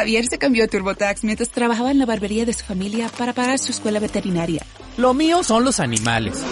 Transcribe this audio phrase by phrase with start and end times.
[0.00, 3.58] Javier se cambió a TurboTax mientras trabajaba en la barbería de su familia para pagar
[3.58, 4.64] su escuela veterinaria.
[4.96, 6.42] Lo mío son los animales.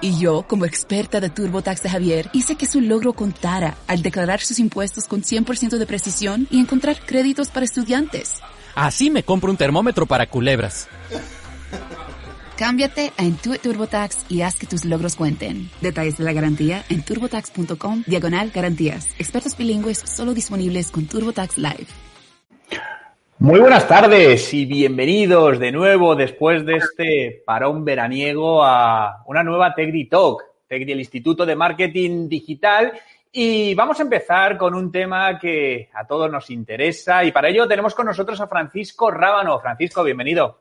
[0.00, 4.40] Y yo, como experta de TurboTax de Javier, hice que su logro contara al declarar
[4.40, 8.40] sus impuestos con 100% de precisión y encontrar créditos para estudiantes.
[8.74, 10.88] Así me compro un termómetro para culebras.
[12.56, 15.68] Cámbiate a Intuit TurboTax y haz que tus logros cuenten.
[15.82, 19.08] Detalles de la garantía en turbotax.com diagonal garantías.
[19.18, 22.11] Expertos bilingües solo disponibles con TurboTax Live.
[23.42, 29.74] Muy buenas tardes y bienvenidos de nuevo después de este parón veraniego a una nueva
[29.74, 32.92] Tegri Talk, Tegri, el Instituto de Marketing Digital.
[33.32, 37.66] Y vamos a empezar con un tema que a todos nos interesa y para ello
[37.66, 39.58] tenemos con nosotros a Francisco Rábano.
[39.58, 40.60] Francisco, bienvenido.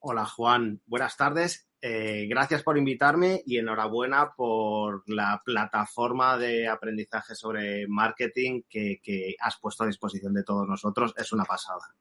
[0.00, 1.69] Hola Juan, buenas tardes.
[1.82, 9.58] Eh, gracias por invitarme y enhorabuena por la plataforma de aprendizaje sobre marketing que, has
[9.58, 11.14] puesto a disposición de todos nosotros.
[11.16, 11.94] Es una pasada.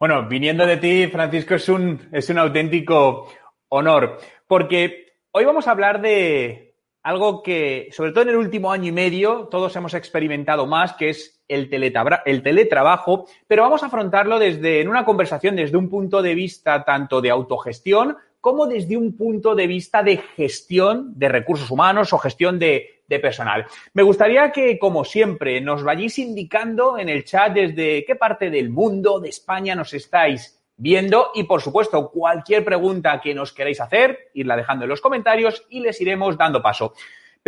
[0.00, 3.28] Bueno, viniendo de ti, Francisco, es un, es un auténtico
[3.68, 8.88] honor, porque hoy vamos a hablar de algo que, sobre todo en el último año
[8.88, 14.38] y medio, todos hemos experimentado más, que es el, el teletrabajo, pero vamos a afrontarlo
[14.38, 19.16] desde, en una conversación desde un punto de vista tanto de autogestión como desde un
[19.16, 23.66] punto de vista de gestión de recursos humanos o gestión de, de, personal.
[23.94, 28.70] Me gustaría que, como siempre, nos vayáis indicando en el chat desde qué parte del
[28.70, 34.30] mundo, de España, nos estáis viendo y, por supuesto, cualquier pregunta que nos queráis hacer,
[34.32, 36.94] irla dejando en los comentarios y les iremos dando paso.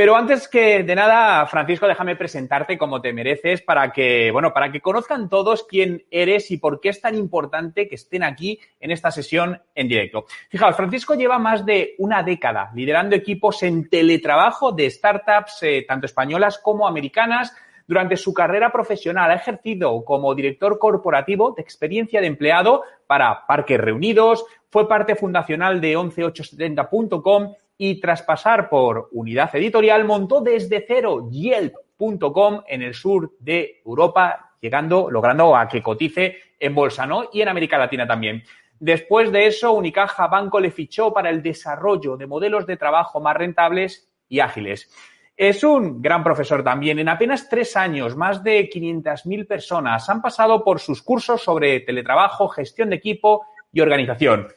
[0.00, 4.72] Pero antes que de nada, Francisco, déjame presentarte como te mereces para que, bueno, para
[4.72, 8.92] que conozcan todos quién eres y por qué es tan importante que estén aquí en
[8.92, 10.24] esta sesión en directo.
[10.48, 16.06] Fijaos, Francisco lleva más de una década liderando equipos en teletrabajo de startups, eh, tanto
[16.06, 17.54] españolas como americanas.
[17.86, 23.78] Durante su carrera profesional ha ejercido como director corporativo de experiencia de empleado para Parques
[23.78, 31.30] Reunidos, fue parte fundacional de 11870.com y tras pasar por unidad editorial montó desde cero
[31.30, 37.30] Yelp.com en el sur de Europa, llegando, logrando a que cotice en bolsa, ¿no?
[37.32, 38.42] Y en América Latina también.
[38.78, 43.34] Después de eso, Unicaja Banco le fichó para el desarrollo de modelos de trabajo más
[43.34, 44.90] rentables y ágiles.
[45.34, 46.98] Es un gran profesor también.
[46.98, 52.46] En apenas tres años, más de 500.000 personas han pasado por sus cursos sobre teletrabajo,
[52.48, 54.48] gestión de equipo y organización.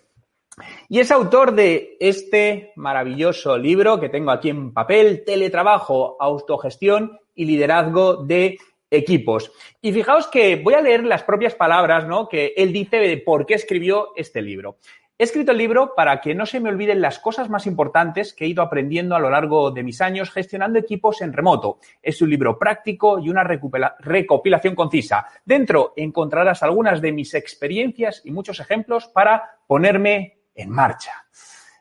[0.89, 7.45] Y es autor de este maravilloso libro que tengo aquí en papel, Teletrabajo, Autogestión y
[7.45, 8.57] Liderazgo de
[8.91, 9.51] Equipos.
[9.81, 12.29] Y fijaos que voy a leer las propias palabras ¿no?
[12.29, 14.77] que él dice de por qué escribió este libro.
[15.17, 18.45] He escrito el libro para que no se me olviden las cosas más importantes que
[18.45, 21.79] he ido aprendiendo a lo largo de mis años gestionando equipos en remoto.
[22.01, 25.27] Es un libro práctico y una recopilación concisa.
[25.45, 31.25] Dentro encontrarás algunas de mis experiencias y muchos ejemplos para ponerme en marcha.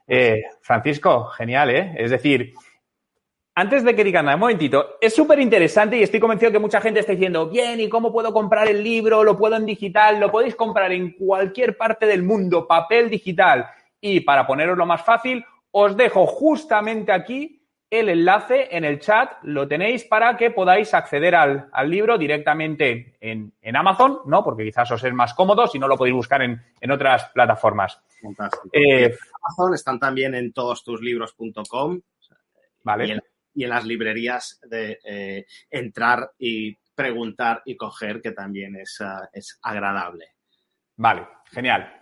[0.06, 1.94] Eh, Francisco, genial, ¿eh?
[1.96, 2.54] Es decir,
[3.54, 6.80] antes de que digan nada, un momentito, es súper interesante y estoy convencido que mucha
[6.80, 9.24] gente está diciendo, bien, ¿y cómo puedo comprar el libro?
[9.24, 10.18] ¿Lo puedo en digital?
[10.20, 13.66] Lo podéis comprar en cualquier parte del mundo, papel digital.
[14.00, 17.61] Y para poneroslo más fácil, os dejo justamente aquí
[17.92, 23.16] el enlace en el chat, lo tenéis para que podáis acceder al, al libro directamente
[23.20, 24.42] en, en, Amazon, ¿no?
[24.42, 28.00] Porque quizás os es más cómodo si no lo podéis buscar en, en otras plataformas.
[28.22, 28.70] Fantástico.
[28.72, 32.00] Eh, Amazon están también en todostuslibros.com
[32.82, 33.06] vale.
[33.06, 33.20] y, en,
[33.54, 39.28] y en las librerías de eh, entrar y preguntar y coger, que también es, uh,
[39.34, 40.28] es agradable.
[40.96, 42.01] Vale, genial.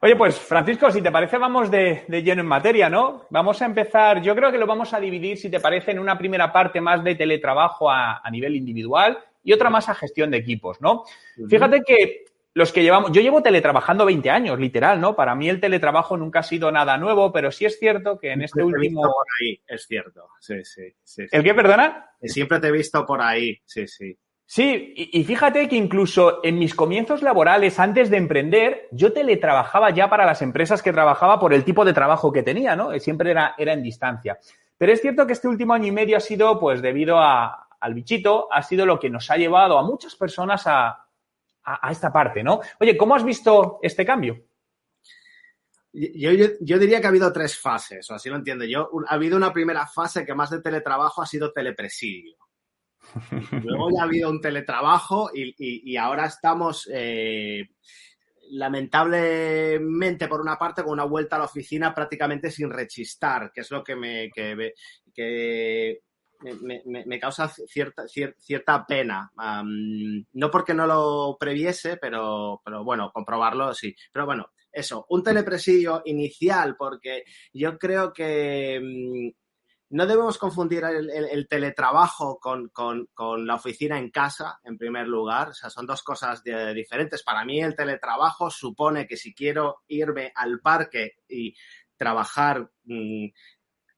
[0.00, 3.26] Oye, pues Francisco, si te parece, vamos de, de, lleno en materia, ¿no?
[3.30, 6.16] Vamos a empezar, yo creo que lo vamos a dividir, si te parece, en una
[6.16, 10.36] primera parte más de teletrabajo a, a nivel individual y otra más a gestión de
[10.36, 10.92] equipos, ¿no?
[11.36, 11.50] Uh -huh.
[11.50, 15.16] Fíjate que los que llevamos, yo llevo teletrabajando 20 años, literal, ¿no?
[15.16, 18.42] Para mí el teletrabajo nunca ha sido nada nuevo, pero sí es cierto que en
[18.42, 19.02] este Siempre último...
[19.02, 21.28] Por ahí, es cierto, sí, sí, sí, sí.
[21.30, 22.10] ¿El qué, perdona?
[22.22, 24.16] Siempre te he visto por ahí, sí, sí.
[24.50, 30.08] Sí, y, fíjate que incluso en mis comienzos laborales, antes de emprender, yo teletrabajaba ya
[30.08, 32.98] para las empresas que trabajaba por el tipo de trabajo que tenía, ¿no?
[32.98, 34.38] Siempre era, era en distancia.
[34.78, 37.92] Pero es cierto que este último año y medio ha sido, pues debido a, al
[37.92, 42.10] bichito, ha sido lo que nos ha llevado a muchas personas a, a, a esta
[42.10, 42.60] parte, ¿no?
[42.80, 44.46] Oye, ¿cómo has visto este cambio?
[45.92, 48.88] Yo, yo, yo, diría que ha habido tres fases, o así lo entiendo yo.
[49.08, 52.47] Ha habido una primera fase que más de teletrabajo ha sido telepresidio.
[53.64, 57.68] Luego ya ha habido un teletrabajo y, y, ahora estamos, eh,
[58.50, 63.70] lamentablemente, por una parte, con una vuelta a la oficina prácticamente sin rechistar, que es
[63.70, 64.30] lo que me.
[64.30, 64.74] que,
[65.14, 66.00] que
[66.40, 69.30] me, causa cierta, cierta pena.
[69.36, 73.94] no porque no lo previese, pero, pero bueno, comprobarlo sí.
[74.12, 79.47] Pero bueno, eso, un telepresidio inicial, porque yo creo que mm,
[79.90, 82.70] no debemos confundir el, teletrabajo con,
[83.46, 85.48] la oficina en casa, en primer lugar.
[85.48, 87.22] O sea, son dos cosas diferentes.
[87.22, 91.54] Para mí, el teletrabajo supone que si quiero irme al parque y
[91.96, 93.28] trabajar mm,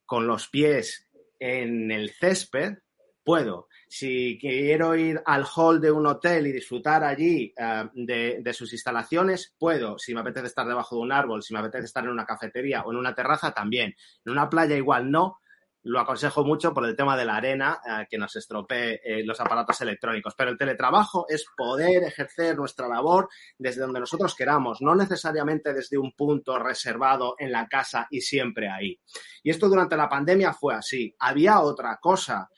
[0.06, 1.08] con los pies
[1.38, 2.78] en el césped,
[3.24, 3.68] puedo.
[3.88, 9.54] Si quiero ir al hall de un hotel y disfrutar allí eh, de, sus instalaciones,
[9.58, 9.98] puedo.
[9.98, 12.82] Si me apetece estar debajo de un árbol, si me apetece estar en una cafetería
[12.82, 13.94] o en una terraza, también.
[14.24, 15.39] En una playa igual no,
[15.82, 19.40] lo aconsejo mucho por el tema de la arena, eh, que nos estropee eh, los
[19.40, 20.34] aparatos electrónicos.
[20.36, 23.28] Pero el teletrabajo es poder ejercer nuestra labor
[23.58, 28.68] desde donde nosotros queramos, no necesariamente desde un punto reservado en la casa y siempre
[28.68, 29.00] ahí.
[29.42, 31.14] Y esto durante la pandemia fue así.
[31.18, 32.48] Había otra cosa,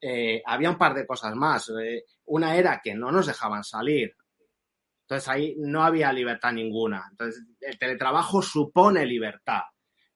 [0.00, 1.72] eh, había un par de cosas más.
[2.26, 4.14] una era que no nos dejaban salir.
[5.02, 7.08] Entonces ahí no había libertad ninguna.
[7.10, 9.62] Entonces el teletrabajo supone libertad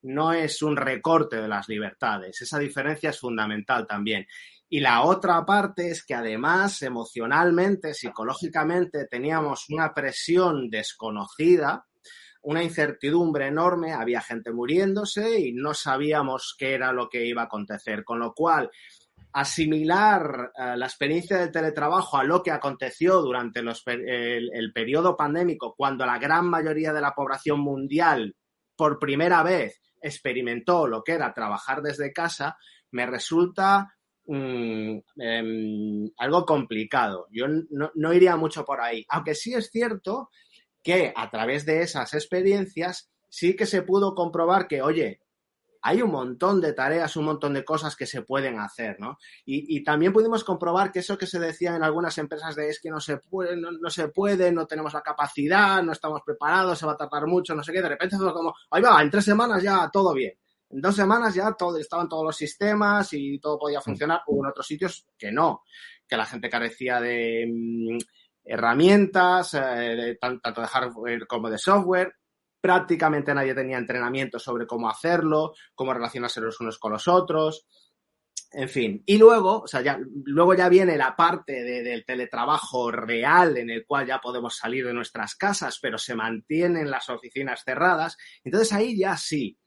[0.02, 2.40] no es un recorte de las libertades.
[2.42, 4.26] Esa diferencia es fundamental también.
[4.68, 11.86] Y la otra parte es que además emocionalmente, psicológicamente, teníamos una presión desconocida,
[12.42, 17.44] una incertidumbre enorme, había gente muriéndose y no sabíamos qué era lo que iba a
[17.44, 18.02] acontecer.
[18.02, 18.70] Con lo cual,
[19.34, 26.06] asimilar eh, la experiencia del teletrabajo a lo que aconteció durante el periodo pandémico, cuando
[26.06, 28.34] la gran mayoría de la población mundial
[28.74, 32.56] por primera vez experimentó lo que era trabajar desde casa,
[32.90, 33.94] me resulta
[34.26, 37.26] mm, em, algo complicado.
[37.30, 40.30] Yo no, iría mucho por ahí, aunque sí es cierto
[40.82, 45.20] que a través de esas experiencias sí que se pudo comprobar que, oye,
[45.84, 49.18] hay un montón de tareas, un montón de cosas que se pueden hacer, ¿no?
[49.44, 52.88] Y, también pudimos comprobar que eso que se decía en algunas empresas de es que
[52.88, 56.92] no se puede, no, se puede, no tenemos la capacidad, no estamos preparados, se va
[56.92, 59.60] a tardar mucho, no sé qué, de repente fue como, ahí va, en tres semanas
[59.60, 60.32] ya todo bien.
[60.70, 63.82] En dos semanas ya todo, estaban todos los sistemas y todo podía mm.
[63.82, 64.20] funcionar.
[64.26, 65.64] Hubo en otros sitios que no,
[66.06, 67.98] que la gente carecía de mm,
[68.44, 72.14] herramientas, eh, tanto de hardware como de software
[72.62, 77.66] prácticamente nadie tenía entrenamiento sobre cómo hacerlo, cómo relacionarse los unos con los otros.
[78.52, 83.56] En fin, y luego, o sea, ya, luego ya viene la parte del teletrabajo real
[83.56, 88.16] en el cual ya podemos salir de nuestras casas, pero se mantienen las oficinas cerradas.
[88.44, 89.58] Entonces ahí ya sí,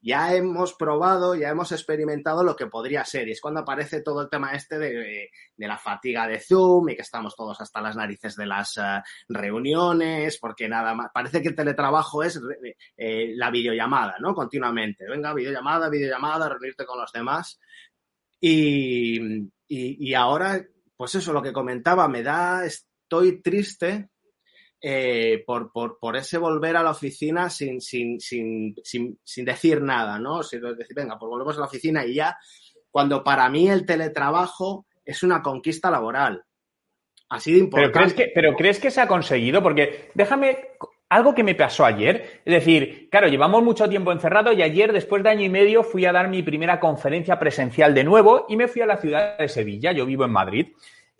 [0.00, 3.28] ya hemos probado, ya hemos experimentado lo que podría ser.
[3.28, 7.02] Y es cuando aparece todo el tema este de, la fatiga de Zoom y que
[7.02, 11.10] estamos todos hasta las narices de las eh, reuniones, porque nada más.
[11.12, 12.40] Parece que el teletrabajo es
[12.96, 14.34] eh, la videollamada, ¿no?
[14.34, 15.04] Continuamente.
[15.08, 17.58] Venga, videollamada, videollamada, reunirte con los demás.
[18.40, 20.64] Y ahora,
[20.96, 24.10] pues eso, lo que comentaba, me da, estoy triste
[24.80, 30.18] eh, por, por, por, ese volver a la oficina sin, sin, sin, sin, decir nada,
[30.18, 30.42] ¿no?
[30.42, 32.36] Sin decir, venga, pues volvemos a la oficina y ya,
[32.90, 36.44] cuando para mí el teletrabajo es una conquista laboral.
[37.30, 37.92] Así de importante.
[37.92, 39.62] ¿Pero crees, que, ¿Pero crees que se ha conseguido?
[39.62, 40.76] Porque déjame
[41.08, 42.42] algo que me pasó ayer.
[42.44, 46.04] Es decir, claro, llevamos mucho tiempo encerrado y ayer, después de año y medio, fui
[46.04, 49.48] a dar mi primera conferencia presencial de nuevo y me fui a la ciudad de
[49.48, 49.92] Sevilla.
[49.92, 50.68] Yo vivo en Madrid.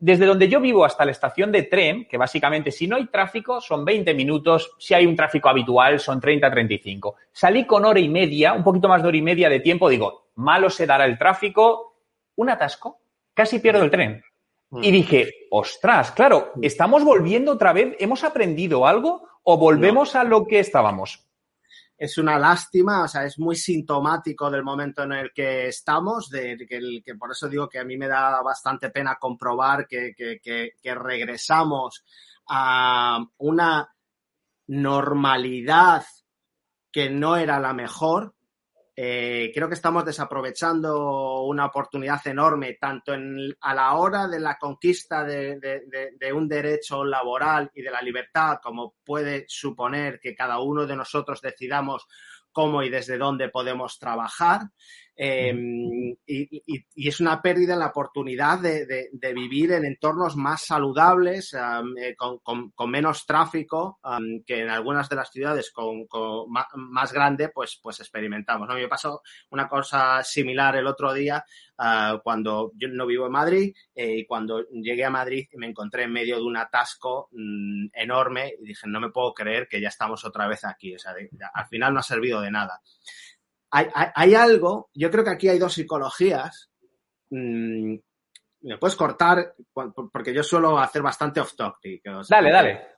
[0.01, 3.61] Desde donde yo vivo hasta la estación de tren, que básicamente si no hay tráfico
[3.61, 7.15] son 20 minutos, si hay un tráfico habitual son 30-35.
[7.33, 10.29] Salí con hora y media, un poquito más de hora y media de tiempo, digo,
[10.37, 11.97] malo se dará el tráfico,
[12.37, 13.01] un atasco,
[13.35, 14.23] casi pierdo el tren.
[14.71, 14.85] Mm.
[14.85, 17.97] Y dije, ostras, claro, ¿estamos volviendo otra vez?
[17.99, 21.28] ¿Hemos aprendido algo o volvemos a lo que estábamos?
[21.99, 26.57] Es una lástima, o sea, es muy sintomático del momento en el que estamos, de,
[26.67, 32.05] que, por eso digo que a mí me da bastante pena comprobar que, que regresamos
[32.49, 33.93] a una
[34.69, 36.05] normalidad
[36.93, 38.35] que no era la mejor,
[39.01, 44.59] eh, creo que estamos desaprovechando una oportunidad enorme, tanto en, a la hora de la
[44.59, 50.85] conquista de, un derecho laboral y de la libertad, como puede suponer que cada uno
[50.85, 52.09] de nosotros decidamos
[52.51, 54.63] cómo y desde dónde podemos trabajar.
[55.21, 62.15] Em, y, es una pérdida en la oportunidad de, vivir en entornos más saludables, eh,
[62.17, 63.99] con, menos tráfico,
[64.47, 66.07] que en algunas de las ciudades con,
[66.77, 68.69] más, grande, pues, pues experimentamos.
[68.69, 68.75] ¿no?
[68.75, 69.21] Me pasó
[69.51, 71.45] una cosa similar el otro día
[71.79, 76.05] ah, cuando yo no vivo en Madrid eh, y cuando llegué a Madrid me encontré
[76.05, 79.89] en medio de un atasco mm, enorme y dije, no me puedo creer que ya
[79.89, 80.95] estamos otra vez aquí.
[80.95, 81.13] O sea,
[81.55, 82.81] al final no ha servido de nada
[83.71, 86.71] hay, algo, yo creo que aquí hay dos psicologías.
[87.31, 87.95] mm,
[88.61, 89.55] me puedes cortar
[90.13, 92.03] porque yo suelo hacer bastante off topic.
[92.29, 92.98] dale, dale.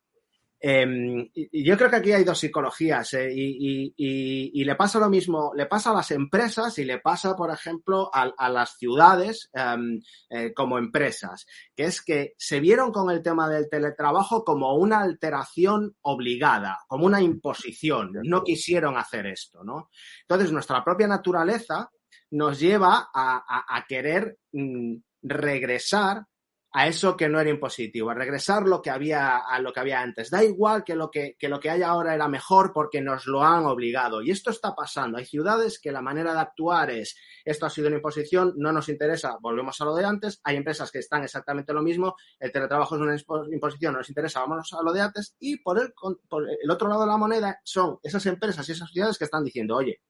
[0.63, 5.67] Y, yo creo que aquí hay dos psicologías eh, y, le pasa lo mismo, le
[5.67, 10.79] pasa a las empresas y le pasa, por ejemplo, a, las ciudades em, eh, como
[10.79, 16.79] empresas, que es que se vieron con el tema del teletrabajo como una alteración obligada,
[16.89, 18.13] como una imposición.
[18.25, 19.91] No quisieron hacer esto, ¿no?
[20.23, 21.91] Entonces, nuestra propia naturaleza
[22.33, 26.25] nos lleva a, querer mm, regresar
[26.73, 30.01] a eso que no era impositivo, a regresar lo que había, a lo que había
[30.01, 30.31] antes.
[30.31, 33.43] Da igual que lo que, que lo que hay ahora era mejor porque nos lo
[33.43, 34.23] han obligado.
[34.23, 35.19] Y esto está pasando.
[35.19, 38.89] Hay ciudades que la manera de actuar es, esto ha sido una imposición, no nos
[38.89, 40.41] interesa, volvemos a lo de antes.
[40.45, 43.17] Hay empresas que están exactamente lo mismo, el teletrabajo es una
[43.53, 45.35] imposición, no nos interesa, vamos a lo de antes.
[45.41, 45.93] Y por el,
[46.29, 49.43] por el otro lado de la moneda son esas empresas y esas ciudades que están
[49.43, 50.01] diciendo, oye,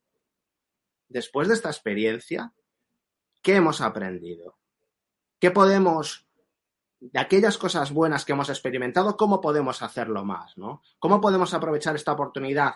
[1.08, 2.52] después de esta experiencia,
[3.40, 4.58] ¿qué hemos aprendido?
[5.38, 6.29] ¿Qué podemos
[7.00, 10.56] de aquellas cosas buenas que hemos experimentado, ¿cómo podemos hacerlo más?
[10.58, 10.82] ¿no?
[10.98, 12.74] ¿Cómo podemos aprovechar esta oportunidad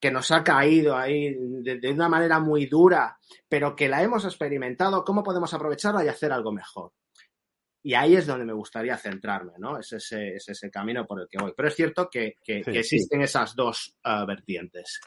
[0.00, 5.04] que nos ha caído ahí de, una manera muy dura, pero que la hemos experimentado?
[5.04, 6.92] ¿Cómo podemos aprovecharla y hacer algo mejor?
[7.82, 9.78] Y ahí es donde me gustaría centrarme, ¿no?
[9.78, 11.54] Es ese, es ese camino por el que voy.
[11.56, 15.00] Pero es cierto que, existen esas dos uh, vertientes.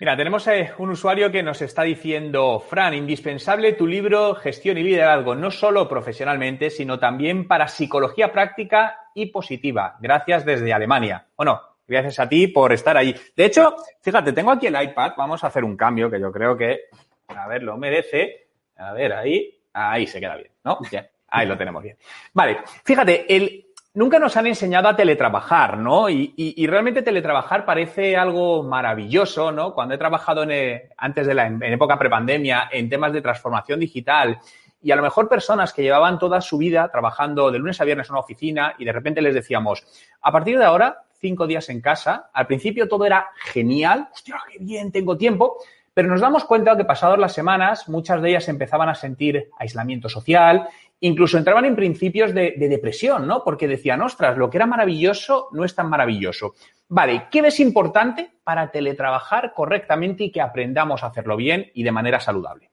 [0.00, 4.82] Mira, tenemos eh, un usuario que nos está diciendo, Fran, indispensable tu libro Gestión y
[4.82, 9.98] Liderazgo, no solo profesionalmente, sino también para psicología práctica y positiva.
[10.00, 11.26] Gracias desde Alemania.
[11.36, 13.14] Bueno, gracias a ti por estar ahí.
[13.36, 16.56] De hecho, fíjate, tengo aquí el iPad, vamos a hacer un cambio que yo creo
[16.56, 16.84] que,
[17.28, 18.48] a ver, lo merece.
[18.78, 20.78] A ver, ahí, ahí se queda bien, ¿no?
[20.90, 21.98] Bien, ahí lo tenemos bien.
[22.32, 26.08] Vale, fíjate, el, nunca nos han enseñado a teletrabajar, ¿no?
[26.08, 29.74] Y, realmente teletrabajar parece algo maravilloso, ¿no?
[29.74, 33.80] Cuando he trabajado en, eh, antes de la en época prepandemia en temas de transformación
[33.80, 34.38] digital
[34.82, 38.08] y a lo mejor personas que llevaban toda su vida trabajando de lunes a viernes
[38.08, 39.84] en una oficina y de repente les decíamos,
[40.22, 44.58] a partir de ahora, cinco días en casa, al principio todo era genial, hostia, qué
[44.60, 45.58] bien, tengo tiempo,
[45.92, 50.08] pero nos damos cuenta que pasadas las semanas muchas de ellas empezaban a sentir aislamiento
[50.08, 50.68] social
[51.00, 53.42] incluso entraban en principios de, depresión, ¿no?
[53.44, 56.54] Porque decían, ostras, lo que era maravilloso no es tan maravilloso.
[56.88, 61.92] Vale, ¿qué ves importante para teletrabajar correctamente y que aprendamos a hacerlo bien y de
[61.92, 62.70] manera saludable?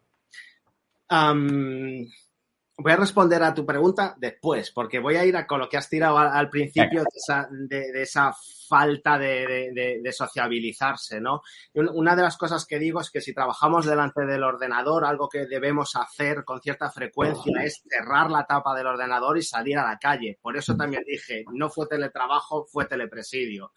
[2.79, 5.77] Voy a responder a tu pregunta después, porque voy a ir a con lo que
[5.77, 7.03] has tirado al, principio
[7.49, 8.35] de esa,
[8.69, 11.41] falta de, sociabilizarse, ¿no?
[11.73, 15.47] Una de las cosas que digo es que si trabajamos delante del ordenador, algo que
[15.47, 19.97] debemos hacer con cierta frecuencia es cerrar la tapa del ordenador y salir a la
[19.97, 20.37] calle.
[20.39, 23.71] Por eso también dije, no fue teletrabajo, fue telepresidio.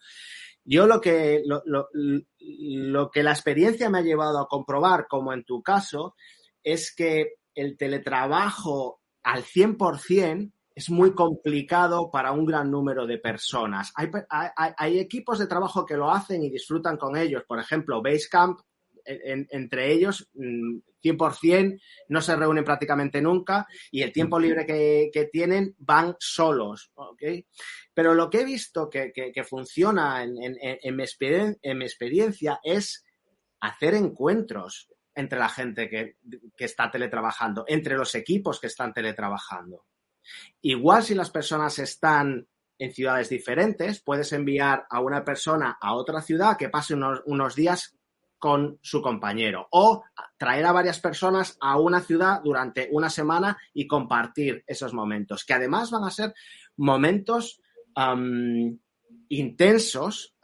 [0.63, 5.63] Yo lo que, lo que la experiencia me ha llevado a comprobar, como en tu
[5.63, 6.13] caso,
[6.63, 13.91] es que el teletrabajo al 100% es muy complicado para un gran número de personas.
[13.95, 17.43] Hay, equipos de trabajo que lo hacen y disfrutan con ellos.
[17.47, 18.59] Por ejemplo, Basecamp,
[19.03, 21.77] entre ellos, 100% mm,
[22.09, 26.91] no se reúnen prácticamente nunca y el tiempo libre que, tienen van solos.
[27.93, 31.03] Pero lo que he visto que, funciona en, mi
[31.61, 33.03] en mi experiencia es
[33.59, 36.17] hacer encuentros entre la gente que,
[36.57, 39.85] está teletrabajando, entre los equipos que están teletrabajando.
[40.61, 46.21] Igual si las personas están en ciudades diferentes, puedes enviar a una persona a otra
[46.21, 47.95] ciudad que pase unos, días
[48.37, 50.03] con su compañero o
[50.37, 55.53] traer a varias personas a una ciudad durante una semana y compartir esos momentos, que
[55.53, 56.33] además van a ser
[56.77, 57.61] momentos
[59.29, 60.35] intensos,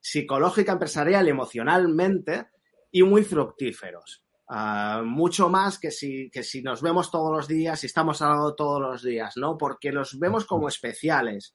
[0.00, 2.48] psicológica, empresarial, emocionalmente,
[2.90, 4.24] y muy fructíferos.
[4.48, 8.54] Ah, mucho más que si, que si nos vemos todos los días, si estamos hablando
[8.56, 9.56] todos los días, ¿no?
[9.56, 11.54] Porque los vemos como especiales.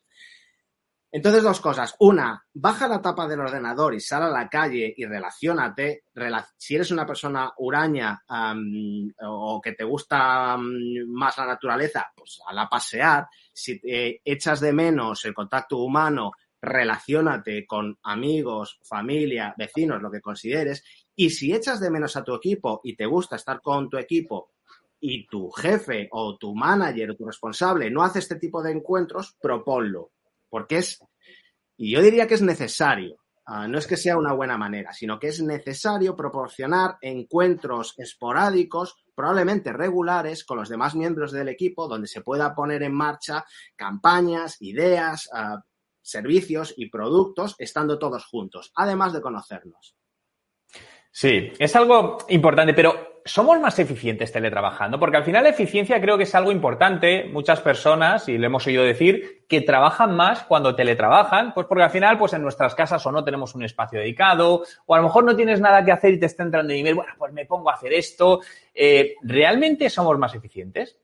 [1.12, 1.96] Entonces, dos cosas.
[2.00, 6.04] Una, baja la tapa del ordenador y sal a la calle y relacionate.
[6.58, 8.22] si eres una persona huraña
[9.22, 13.28] o que te gusta más la naturaleza, pues a la pasear.
[13.54, 20.20] Si te echas de menos el contacto humano, relacionate con amigos, familia, vecinos, lo que
[20.20, 20.84] consideres.
[21.16, 24.52] Y si echas de menos a tu equipo y te gusta estar con tu equipo
[25.00, 29.36] y tu jefe o tu manager o tu responsable no hace este tipo de encuentros,
[29.40, 30.12] proponlo.
[30.50, 31.00] Porque es,
[31.78, 33.18] y yo diría que es necesario.
[33.48, 38.96] Ah, no es que sea una buena manera, sino que es necesario proporcionar encuentros esporádicos,
[39.14, 43.46] probablemente regulares, con los demás miembros del equipo, donde se pueda poner en marcha
[43.76, 45.62] campañas, ideas, ah,
[46.02, 49.96] servicios y productos, estando todos juntos, además de conocernos.
[51.18, 55.00] Sí, es algo importante, pero ¿somos más eficientes teletrabajando?
[55.00, 57.24] Porque al final la eficiencia creo que es algo importante.
[57.32, 61.90] Muchas personas, y le hemos oído decir, que trabajan más cuando teletrabajan, pues porque al
[61.90, 65.24] final, pues en nuestras casas o no tenemos un espacio dedicado, o a lo mejor
[65.24, 67.70] no tienes nada que hacer y te está entrando de nivel, bueno, pues me pongo
[67.70, 68.42] a hacer esto.
[68.74, 71.00] Eh, ¿Realmente somos más eficientes?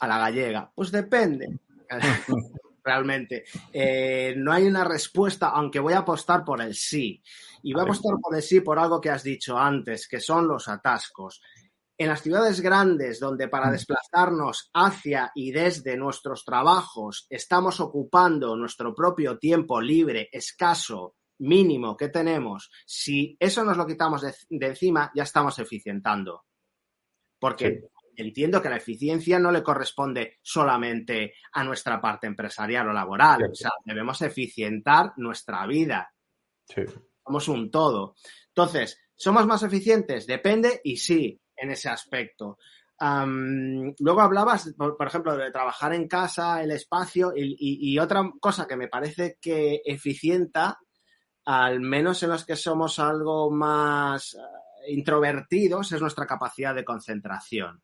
[0.00, 0.70] A la gallega.
[0.74, 1.58] Pues depende.
[2.88, 3.44] realmente.
[3.70, 7.22] Eh, no hay una respuesta, aunque voy a apostar por el sí.
[7.62, 10.48] Y voy a apostar por el sí por algo que has dicho antes, que son
[10.48, 11.42] los atascos.
[11.98, 13.72] En las ciudades grandes, donde para mm.
[13.72, 22.08] desplazarnos hacia y desde nuestros trabajos estamos ocupando nuestro propio tiempo libre, escaso, mínimo que
[22.08, 24.34] tenemos, si eso nos lo quitamos de,
[24.66, 26.44] encima, ya estamos eficientando.
[27.38, 27.82] Porque
[28.22, 33.50] entiendo que la eficiencia no le corresponde solamente a nuestra parte empresarial o laboral.
[33.50, 36.12] O sea, debemos eficientar nuestra vida.
[36.68, 36.82] Sí.
[37.24, 38.16] Somos un todo.
[38.48, 40.26] Entonces, ¿somos más eficientes?
[40.26, 42.58] Depende y sí, en ese aspecto.
[43.00, 48.88] luego hablabas, por, ejemplo, de trabajar en casa, el espacio y, otra cosa que me
[48.88, 50.78] parece que eficienta,
[51.44, 57.82] al menos en los que somos algo más eh, introvertidos, es nuestra capacidad de concentración.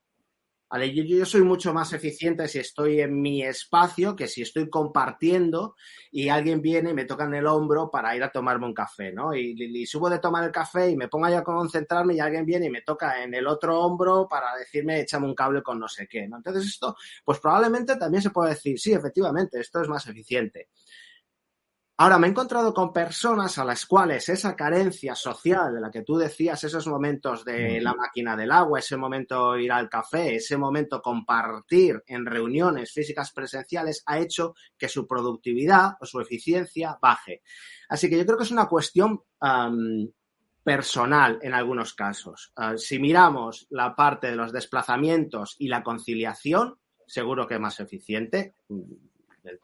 [0.72, 5.76] Yo, soy mucho más eficiente si estoy en mi espacio que si estoy compartiendo
[6.10, 9.12] y alguien viene y me toca en el hombro para ir a tomarme un café,
[9.12, 9.36] ¿no?
[9.36, 12.66] Y, subo de tomar el café y me pongo ahí a concentrarme y alguien viene
[12.66, 16.08] y me toca en el otro hombro para decirme échame un cable con no sé
[16.08, 16.38] qué, ¿no?
[16.38, 20.70] Entonces esto, pues probablemente también se puede decir, sí, efectivamente, esto es más eficiente.
[21.96, 26.02] Ahora, me he encontrado con personas a las cuales esa carencia social de la que
[26.02, 30.56] tú decías, esos momentos de la máquina del agua, ese momento ir al café, ese
[30.56, 37.42] momento compartir en reuniones físicas presenciales, ha hecho que su productividad o su eficiencia baje.
[37.88, 39.22] Así que yo creo que es una cuestión
[40.64, 42.50] personal en algunos casos.
[42.56, 47.78] Ah, si miramos la parte de los desplazamientos y la conciliación, seguro que es más
[47.78, 48.56] eficiente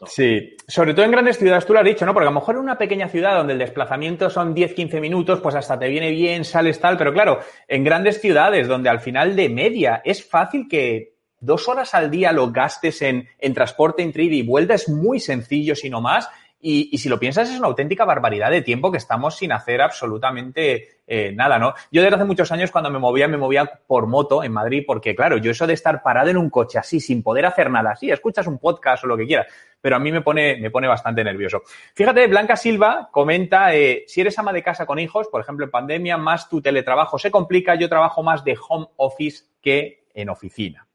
[0.06, 2.12] Sí, sobre todo en grandes ciudades, tú lo has dicho, ¿no?
[2.12, 5.54] Porque a lo mejor en una pequeña ciudad donde el desplazamiento son 10-15 minutos, pues
[5.54, 9.48] hasta te viene bien, sales tal, pero claro, en grandes ciudades donde al final de
[9.48, 14.34] media es fácil que dos horas al día lo gastes en, en transporte entre ida
[14.34, 16.28] y vuelta, es muy sencillo, si no más,
[16.62, 21.00] y, si lo piensas, es una auténtica barbaridad de tiempo que estamos sin hacer absolutamente
[21.06, 21.74] eh, nada, ¿no?
[21.90, 25.14] Yo desde hace muchos años cuando me movía, me movía por moto en Madrid, porque
[25.14, 28.10] claro, yo eso de estar parado en un coche así, sin poder hacer nada, sí,
[28.10, 29.46] escuchas un podcast o lo que quieras,
[29.80, 31.62] pero a mí me pone, me pone bastante nervioso.
[31.94, 35.70] Fíjate, Blanca Silva comenta, eh, si eres ama de casa con hijos, por ejemplo, en
[35.70, 40.89] pandemia, más tu teletrabajo se complica, yo trabajo más de home office que en oficina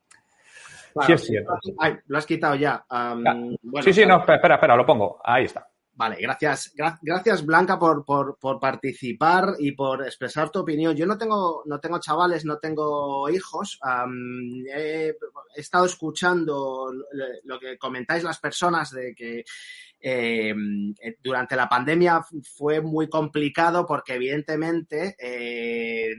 [1.05, 1.53] sí, es cierto.
[2.07, 2.85] lo has quitado ya.
[3.83, 5.19] sí, sí, no, espera, espera, lo pongo.
[5.23, 5.67] Ahí está.
[5.97, 10.93] Vale, gracias, gracias Blanca por, por, participar y por expresar tu opinión.
[10.93, 13.79] Yo no tengo, no tengo chavales, no tengo hijos.
[14.75, 15.13] he,
[15.55, 16.91] estado escuchando
[17.45, 19.45] lo que comentáis las personas de que
[20.01, 26.13] em, durante la pandemia fue muy complicado porque evidentemente eh,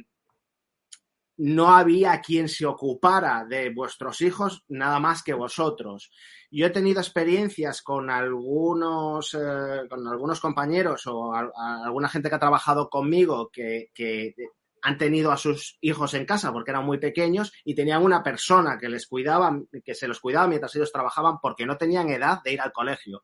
[1.38, 6.10] no había quien se ocupara de vuestros hijos nada más que vosotros.
[6.50, 12.40] Yo he tenido experiencias con algunos, eh, con algunos compañeros o alguna gente que ha
[12.40, 14.34] trabajado conmigo que, que
[14.82, 18.78] han tenido a sus hijos en casa porque eran muy pequeños y tenían una persona
[18.78, 22.52] que les cuidaba, que se los cuidaba mientras ellos trabajaban porque no tenían edad de
[22.52, 23.22] ir al colegio.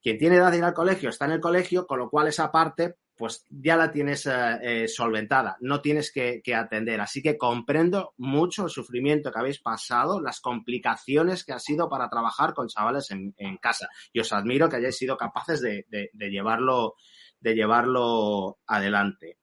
[0.00, 2.50] Quien tiene edad de ir al colegio está en el colegio, con lo cual esa
[2.50, 7.00] parte pues ya la tienes eh, solventada, no tienes que, atender.
[7.00, 12.08] Así que comprendo mucho el sufrimiento que habéis pasado, las complicaciones que ha sido para
[12.08, 13.88] trabajar con chavales en, casa.
[14.12, 16.94] Y os admiro que hayáis sido capaces de, llevarlo,
[17.40, 19.38] de llevarlo adelante.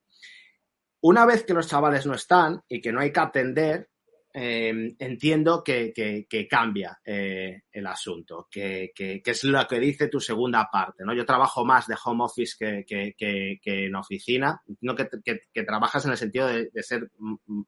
[1.01, 3.89] Una vez que los chavales no están y que no hay que atender,
[4.31, 11.03] Em, entiendo que, cambia eh, el asunto, que, es lo que dice tu segunda parte.
[11.03, 11.15] ¿no?
[11.15, 13.15] Yo trabajo más de home office que,
[13.63, 17.09] en oficina, no que, trabajas en el sentido de, ser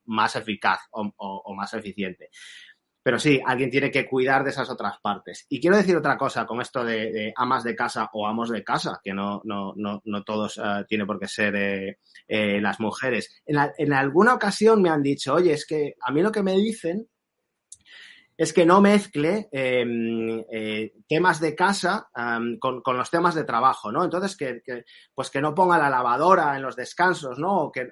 [0.06, 2.30] más eficaz o, más eficiente.
[3.04, 5.46] Pero sí, alguien tiene que cuidar de esas otras partes.
[5.50, 9.00] Y quiero decir otra cosa con esto de, amas de casa o amos de casa,
[9.04, 13.42] que no, no, no, no todos uh, tiene por qué ser eh, eh, las mujeres.
[13.46, 17.08] En, alguna ocasión me han dicho, oye, es que a mí lo que me dicen
[18.42, 22.10] es que no mezcle em, eh, temas de casa
[22.60, 24.04] con, los temas de trabajo, ¿no?
[24.04, 24.64] Entonces, que,
[25.14, 27.66] pues que no ponga la lavadora en los descansos, ¿no?
[27.66, 27.88] O que,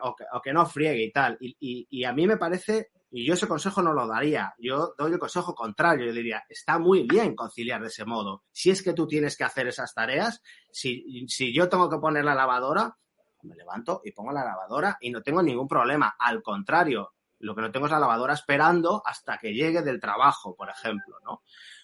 [0.51, 1.37] no friegue y tal.
[1.39, 4.55] Y, a mí me parece y yo ese consejo no lo daría.
[4.57, 6.07] Yo doy el consejo contrario.
[6.07, 8.45] Yo diría, está muy bien conciliar de ese modo.
[8.51, 12.33] Si es que tú tienes que hacer esas tareas, si yo tengo que poner la
[12.33, 12.97] lavadora,
[13.43, 16.15] me levanto y pongo la lavadora y no tengo ningún problema.
[16.17, 20.55] Al contrario, lo que no tengo es la lavadora esperando hasta que llegue del trabajo,
[20.55, 21.43] por ejemplo, ¿no?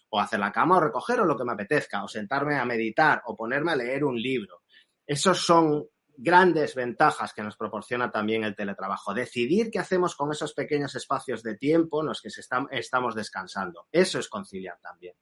[0.09, 3.21] O hacer la cama o recoger o lo que me apetezca, o sentarme a meditar
[3.25, 4.61] o ponerme a leer un libro.
[5.05, 5.87] Esos son
[6.17, 9.13] grandes ventajas que nos proporciona también el teletrabajo.
[9.13, 12.29] Decidir qué hacemos con esos pequeños espacios de tiempo en los que
[12.71, 13.87] estamos descansando.
[13.91, 15.15] Eso es conciliar también.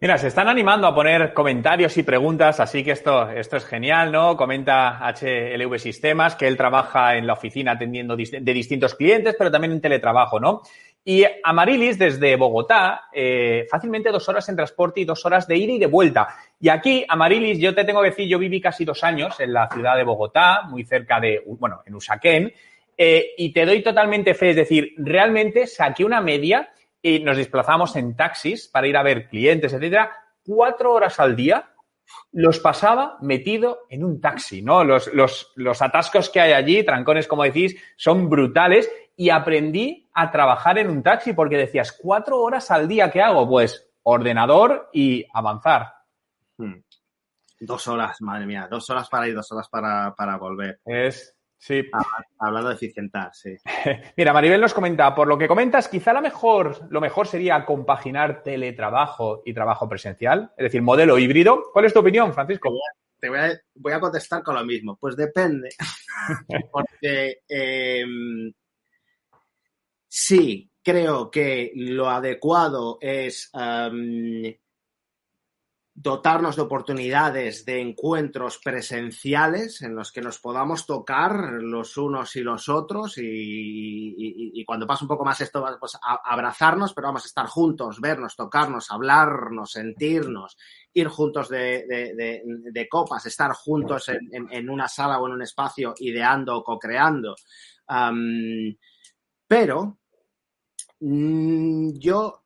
[0.00, 4.10] Mira, se están animando a poner comentarios y preguntas, así que esto, esto es genial,
[4.12, 4.36] ¿no?
[4.36, 9.72] Comenta HLV Sistemas que él trabaja en la oficina atendiendo de distintos clientes, pero también
[9.72, 10.62] en teletrabajo, ¿no?
[11.06, 15.72] Y Amarilis, desde Bogotá, eh, fácilmente dos horas en transporte y dos horas de ida
[15.74, 16.28] y de vuelta.
[16.58, 19.68] Y aquí, Amarilis, yo te tengo que decir, yo viví casi dos años en la
[19.68, 22.52] ciudad de Bogotá, muy cerca de, bueno, en Usaquén,
[22.96, 26.70] eh, y te doy totalmente fe, es decir, realmente saqué una media
[27.04, 30.10] y nos desplazamos en taxis para ir a ver clientes, etcétera,
[30.42, 31.68] cuatro horas al día
[32.32, 34.84] los pasaba metido en un taxi, ¿no?
[34.84, 40.30] Los, los, los, atascos que hay allí, trancones, como decís, son brutales y aprendí a
[40.30, 43.46] trabajar en un taxi porque decías, cuatro horas al día, ¿qué hago?
[43.46, 45.92] Pues ordenador y avanzar.
[46.56, 46.80] Hmm.
[47.60, 50.80] Dos horas, madre mía, dos horas para ir, dos horas para, para volver.
[50.86, 51.82] Es, Sí.
[52.38, 53.56] Hablando de eficientar, sí.
[54.18, 58.42] Mira, Maribel nos comenta, por lo que comentas, quizá la mejor, lo mejor sería compaginar
[58.42, 61.70] teletrabajo y trabajo presencial, es decir, modelo híbrido.
[61.72, 62.70] ¿Cuál es tu opinión, Francisco?
[63.18, 64.98] Te voy a, contestar con lo mismo.
[65.00, 65.70] Pues depende.
[66.70, 68.52] Porque em,
[70.06, 74.54] sí, creo que lo adecuado es em,
[75.96, 82.40] dotarnos de oportunidades de encuentros presenciales en los que nos podamos tocar los unos y
[82.40, 87.46] los otros y, cuando pasa un poco más esto, pues abrazarnos, pero vamos a estar
[87.46, 90.56] juntos, vernos, tocarnos, hablarnos, sentirnos,
[90.92, 96.64] ir juntos de, copas, estar juntos en, una sala o en un espacio ideando o
[96.64, 97.36] co-creando.
[99.46, 99.98] pero
[100.98, 102.43] mm, yo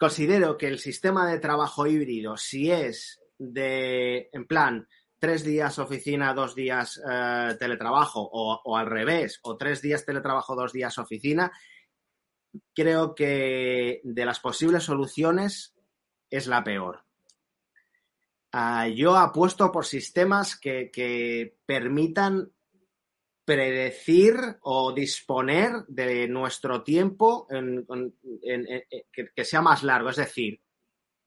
[0.00, 6.32] Considero que el sistema de trabajo híbrido, si es de, en plan, tres días oficina,
[6.32, 11.52] dos días eh, teletrabajo, o, al revés, o tres días teletrabajo, dos días oficina,
[12.74, 15.74] creo que de las posibles soluciones
[16.30, 17.04] es la peor.
[18.52, 22.50] Ah, yo apuesto por sistemas que, que permitan
[23.50, 27.84] predecir o disponer de nuestro tiempo en,
[29.12, 30.60] que, sea más largo, es decir,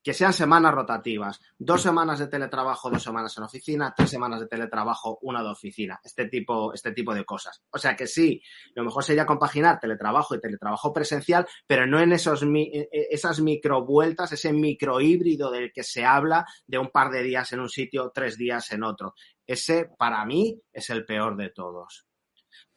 [0.02, 4.48] que sean semanas rotativas, dos semanas de teletrabajo, dos semanas en oficina, tres semanas de
[4.48, 7.62] teletrabajo, una de oficina, este tipo, este tipo de cosas.
[7.70, 8.42] O sea que sí,
[8.74, 13.42] lo mejor sería compaginar teletrabajo y teletrabajo presencial, pero no en esos, e, e, esas
[13.42, 17.70] microvueltas, ese micro híbrido del que se habla de un par de días en un
[17.70, 19.14] sitio, tres días en otro.
[19.46, 22.06] Ese, para mí, es el peor de todos.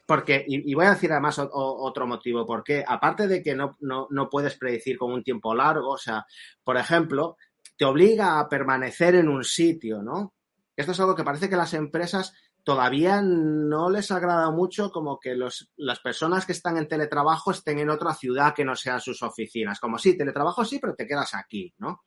[0.07, 4.57] Porque, y, voy a decir además otro motivo, porque aparte de que no, no, puedes
[4.57, 6.25] predecir con un tiempo largo, o sea,
[6.63, 7.37] por ejemplo,
[7.77, 10.33] te obliga a permanecer en un sitio, ¿no?
[10.77, 15.35] Esto es algo que parece que las empresas todavía no les agrada mucho como que
[15.35, 19.23] los, las personas que están en teletrabajo estén en otra ciudad que no sean sus
[19.25, 19.81] oficinas.
[19.81, 22.05] Como sí, teletrabajo sí, pero te quedas aquí, ¿no?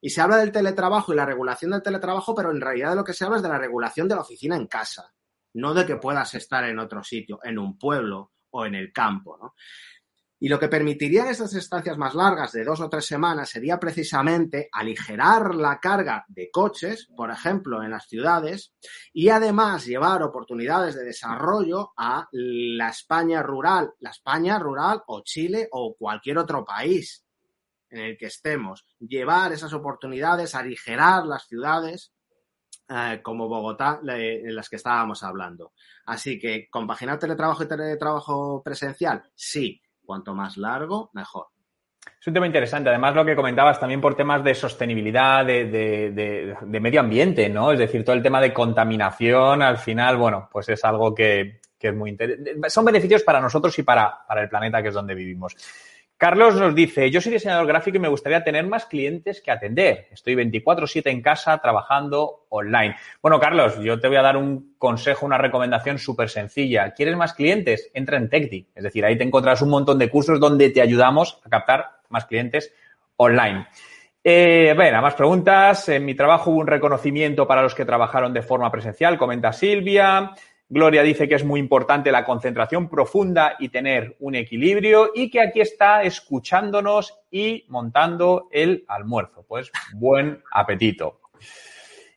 [0.00, 3.04] Y se habla del teletrabajo y la regulación del teletrabajo, pero en realidad de lo
[3.04, 5.12] que se habla es de la regulación de la oficina en casa
[5.58, 9.36] no de que puedas estar en otro sitio, en un pueblo o en el campo,
[9.36, 9.54] ¿no?
[10.40, 14.68] Y lo que permitiría estas estancias más largas de dos o tres semanas sería precisamente
[14.70, 18.72] aligerar la carga de coches, por ejemplo, en las ciudades,
[19.12, 25.68] y además llevar oportunidades de desarrollo a la España rural, la España rural o Chile
[25.72, 27.24] o cualquier otro país
[27.90, 28.86] en el que estemos.
[29.00, 32.12] Llevar esas oportunidades, aligerar las ciudades
[32.88, 35.72] eh, como Bogotá, en las que estábamos hablando.
[36.06, 39.22] Así que, ¿compaginar teletrabajo y teletrabajo presencial?
[39.34, 39.80] Sí.
[40.04, 41.48] Cuanto más largo, mejor.
[42.18, 42.88] Es un tema interesante.
[42.88, 47.72] Además, lo que comentabas también por temas de sostenibilidad, de, medio ambiente, ¿no?
[47.72, 51.94] Es decir, todo el tema de contaminación, al final, bueno, pues es algo que, es
[51.94, 52.70] muy interesante.
[52.70, 55.54] Son beneficios para nosotros y para, para el planeta, que es donde vivimos.
[56.18, 60.08] Carlos nos dice, yo soy diseñador gráfico y me gustaría tener más clientes que atender.
[60.10, 62.96] Estoy 24/7 en casa trabajando online.
[63.22, 66.90] Bueno, Carlos, yo te voy a dar un consejo, una recomendación súper sencilla.
[66.90, 67.88] ¿Quieres más clientes?
[67.94, 68.66] Entra en TechDi.
[68.74, 72.24] Es decir, ahí te encontrarás un montón de cursos donde te ayudamos a captar más
[72.24, 72.74] clientes
[73.16, 73.68] online.
[74.24, 75.88] Eh, bueno, más preguntas.
[75.88, 80.32] En mi trabajo hubo un reconocimiento para los que trabajaron de forma presencial, comenta Silvia.
[80.70, 85.40] Gloria dice que es muy importante la concentración profunda y tener un equilibrio y que
[85.40, 89.44] aquí está escuchándonos y montando el almuerzo.
[89.48, 91.20] Pues buen apetito.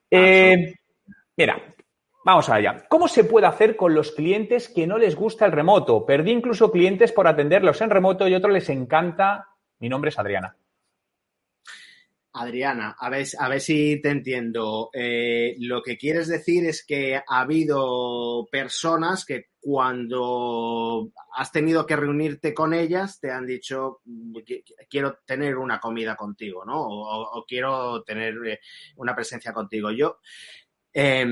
[0.10, 0.76] Eh,
[1.38, 1.72] mira,
[2.24, 2.86] Vamos allá.
[2.88, 6.06] ¿Cómo se puede hacer con los clientes que no les gusta el remoto?
[6.06, 9.48] Perdí incluso clientes por atenderlos en remoto y otros les encanta.
[9.80, 10.56] Mi nombre es Adriana.
[12.34, 14.90] Adriana, a ver, a ver si te entiendo.
[14.94, 21.96] Eh, lo que quieres decir es que ha habido personas que cuando has tenido que
[21.96, 24.02] reunirte con ellas te han dicho
[24.90, 26.82] quiero tener una comida contigo, ¿no?
[26.82, 28.60] O, o quiero tener eh,
[28.96, 29.92] una presencia contigo.
[29.92, 30.18] Yo
[30.94, 31.26] eh,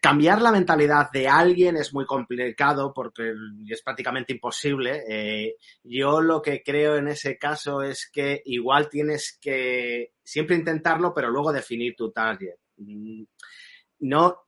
[0.00, 3.34] cambiar la mentalidad de alguien es muy complicado porque
[3.68, 5.02] es prácticamente imposible.
[5.08, 11.12] Eh, yo lo que creo en ese caso es que igual tienes que siempre intentarlo,
[11.12, 12.54] pero luego definir tu target.
[12.76, 13.24] Mm,
[14.00, 14.42] no,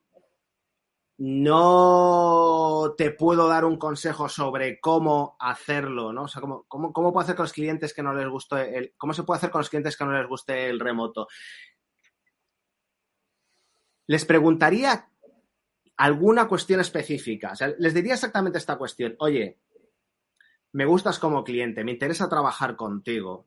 [1.19, 6.23] no te puedo dar un consejo sobre cómo hacerlo, ¿no?
[6.23, 8.95] O sea, cómo, cómo, cómo puedo hacer con los clientes que no les guste el,
[8.97, 11.27] cómo se puede hacer con los clientes que no les guste el remoto
[14.11, 15.09] les preguntaría
[15.97, 17.53] alguna cuestión específica.
[17.79, 19.15] Les diría exactamente esta cuestión.
[19.21, 19.61] Oye,
[20.73, 23.47] me gustas como cliente, me interesa trabajar contigo.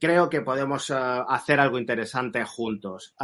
[0.00, 3.16] Creo que podemos uh, hacer algo interesante juntos.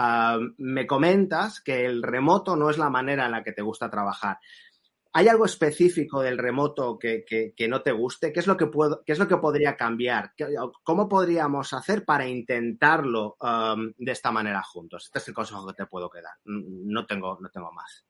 [0.58, 4.40] Me comentas que el remoto no es la manera en la que te gusta trabajar.
[5.12, 8.32] ¿Hay algo específico del remoto que, no te guste?
[8.32, 10.32] ¿Qué es lo que, puedo, qué es lo que podría cambiar?
[10.84, 15.06] ¿Cómo podríamos hacer para intentarlo um, de esta manera juntos?
[15.06, 16.34] Este es el consejo que te puedo quedar.
[16.44, 18.06] No tengo, no tengo más.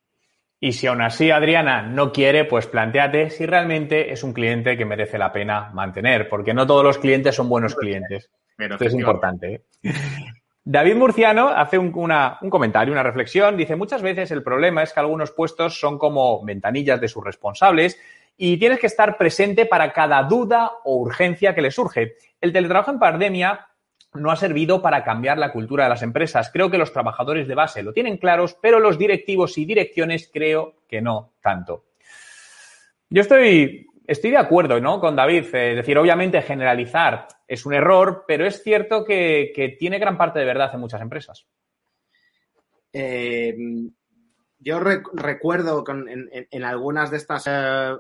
[0.63, 4.85] Y si aún así Adriana no quiere, pues planteate si realmente es un cliente que
[4.85, 8.31] merece la pena mantener, porque no todos los clientes son buenos clientes.
[8.57, 9.55] Pero Esto es importante.
[9.55, 9.93] ¿eh?
[10.65, 13.57] David Murciano hace un, comentario, una reflexión.
[13.57, 17.99] Dice, muchas veces el problema es que algunos puestos son como ventanillas de sus responsables
[18.37, 22.15] y tienes que estar presente para cada duda o urgencia que le surge.
[22.41, 23.69] El teletrabajo en pandemia
[24.15, 26.51] no ha servido para cambiar la cultura de las empresas.
[26.53, 30.75] Creo que los trabajadores de base lo tienen claros, pero los directivos y direcciones creo
[30.89, 31.85] que no tanto.
[33.09, 34.99] Yo estoy Estoy de acuerdo ¿no?
[34.99, 35.55] con David.
[35.55, 40.45] Es decir, obviamente generalizar es un error, pero es cierto que, tiene gran parte de
[40.45, 41.49] verdad en muchas empresas.
[42.93, 43.57] Eh,
[44.61, 47.97] yo recuerdo en, algunas de estas eh,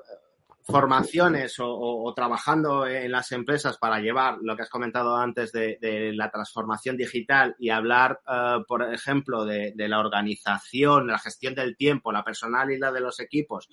[0.62, 6.30] formaciones o, trabajando en las empresas para llevar lo que has comentado antes de, la
[6.30, 12.22] transformación digital y hablar, eh, por ejemplo, de, la organización, la gestión del tiempo, la
[12.22, 13.68] personalidad de los equipos,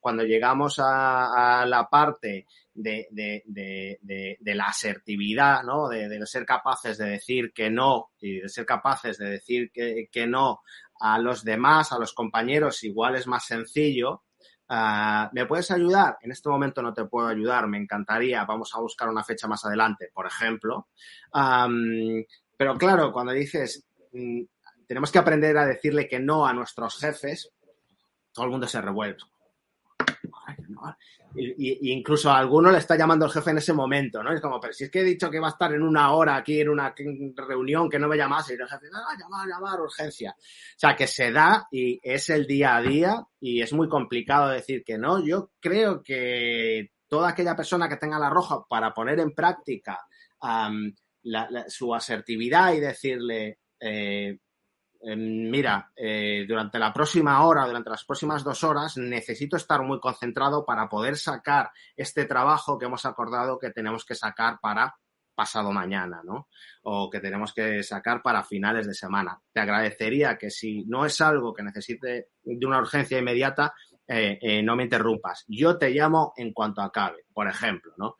[0.00, 3.08] cuando llegamos a, la parte de,
[4.44, 5.88] la asertividad, ¿no?
[5.88, 10.62] De, ser capaces de decir que no y de ser capaces de decir que, no
[10.98, 14.24] a los demás, a los compañeros, igual es más sencillo.
[14.68, 16.16] Ah, ¿Me puedes ayudar?
[16.22, 19.64] En este momento no te puedo ayudar, me encantaría, vamos a buscar una fecha más
[19.64, 20.88] adelante, por ejemplo.
[21.32, 24.42] pero claro, cuando dices, mm,
[24.86, 27.52] tenemos que aprender a decirle que no a nuestros jefes,
[28.32, 29.18] todo el mundo se revuelve.
[31.34, 34.32] Y, incluso a alguno le está llamando el jefe en ese momento, ¿no?
[34.32, 36.36] Es como, pero si es que he dicho que va a estar en una hora
[36.36, 36.94] aquí en una
[37.36, 40.34] reunión que no me llamase, y el jefe, ah, llamar, llamar, urgencia.
[40.38, 44.48] O sea, que se da y es el día a día y es muy complicado
[44.48, 45.24] decir que no.
[45.24, 49.98] Yo creo que toda aquella persona que tenga la roja para poner en práctica
[51.68, 54.38] su asertividad y decirle, eh,
[55.02, 60.64] mira, eh, durante la próxima hora, durante las próximas dos horas, necesito estar muy concentrado
[60.64, 64.94] para poder sacar este trabajo que hemos acordado que tenemos que sacar para
[65.34, 66.48] pasado mañana, ¿no?
[66.82, 69.40] O que tenemos que sacar para finales de semana.
[69.52, 73.72] Te agradecería que si no es algo que necesite de una urgencia inmediata,
[74.06, 75.44] eh, eh, no me interrumpas.
[75.48, 78.16] Yo te llamo en cuanto acabe, por ejemplo, ¿no?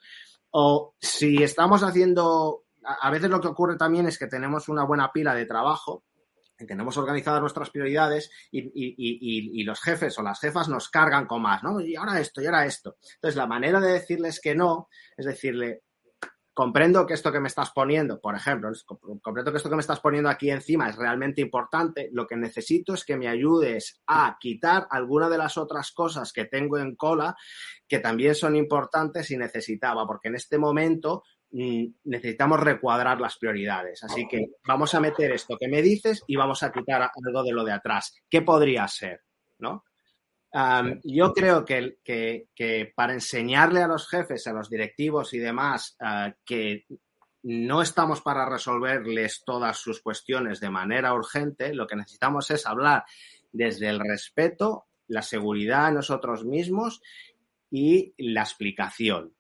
[0.53, 5.13] O si estamos haciendo, a veces lo que ocurre también es que tenemos una buena
[5.13, 6.05] pila de trabajo
[6.67, 11.81] tenemos organizadas nuestras prioridades y, los jefes o las jefas nos cargan con más, ¿no?
[11.81, 12.97] Y ahora esto, y ahora esto.
[13.15, 15.83] Entonces, la manera de decirles que no es decirle,
[16.53, 18.71] comprendo que esto que me estás poniendo, por ejemplo,
[19.23, 22.95] comprendo que esto que me estás poniendo aquí encima es realmente importante, lo que necesito
[22.95, 27.37] es que me ayudes a quitar alguna de las otras cosas que tengo en cola
[27.89, 34.03] que también son importantes y necesitaba, porque en este momento necesitamos recuadrar las prioridades.
[34.05, 37.53] Así que vamos a meter esto que me dices y vamos a quitar algo de
[37.53, 38.15] lo de atrás.
[38.29, 39.23] ¿Qué podría ser?
[39.59, 39.85] ¿No?
[41.05, 46.35] yo creo que, que, para enseñarle a los jefes, a los directivos y demás ah,
[46.45, 46.87] que
[47.43, 53.05] no estamos para resolverles todas sus cuestiones de manera urgente, lo que necesitamos es hablar
[53.53, 57.01] desde el respeto, la seguridad a nosotros mismos
[57.71, 59.35] y la explicación.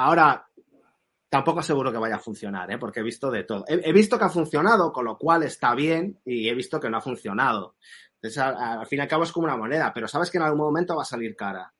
[0.00, 0.48] Ahora,
[1.28, 2.78] tampoco aseguro que vaya a funcionar, ¿eh?
[2.78, 3.64] porque he visto de todo.
[3.66, 6.98] He, visto que ha funcionado, con lo cual está bien, y he visto que no
[6.98, 7.74] ha funcionado.
[8.14, 10.60] Entonces, al fin y al cabo es como una moneda, pero sabes que en algún
[10.60, 11.74] momento va a salir cara.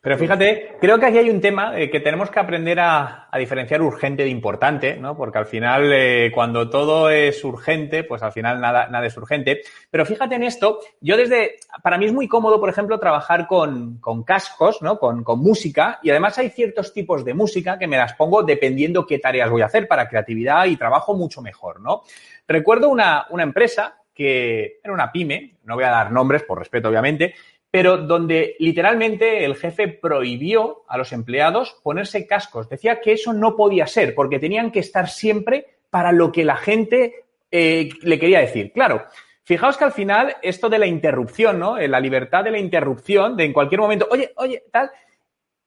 [0.00, 3.82] Pero fíjate, creo que aquí hay un tema eh, que tenemos que aprender a, diferenciar
[3.82, 5.16] urgente de importante, ¿no?
[5.16, 9.60] Porque al final, eh, cuando todo es urgente, pues al final nada, es urgente.
[9.90, 14.00] Pero fíjate en esto, yo desde, para mí es muy cómodo, por ejemplo, trabajar con,
[14.24, 14.98] cascos, ¿no?
[14.98, 19.18] Con, música, y además hay ciertos tipos de música que me las pongo dependiendo qué
[19.18, 22.02] tareas voy a hacer para creatividad y trabajo mucho mejor, ¿no?
[22.46, 27.34] Recuerdo una empresa que era una pyme, no voy a dar nombres por respeto, obviamente,
[27.74, 32.68] pero donde literalmente el jefe prohibió a los empleados ponerse cascos.
[32.68, 36.54] Decía que eso no podía ser, porque tenían que estar siempre para lo que la
[36.54, 38.70] gente eh, le quería decir.
[38.70, 39.02] Claro,
[39.42, 41.76] fijaos que al final esto de la interrupción, ¿no?
[41.76, 44.92] Eh, la libertad de la interrupción, de en cualquier momento, oye, oye, tal.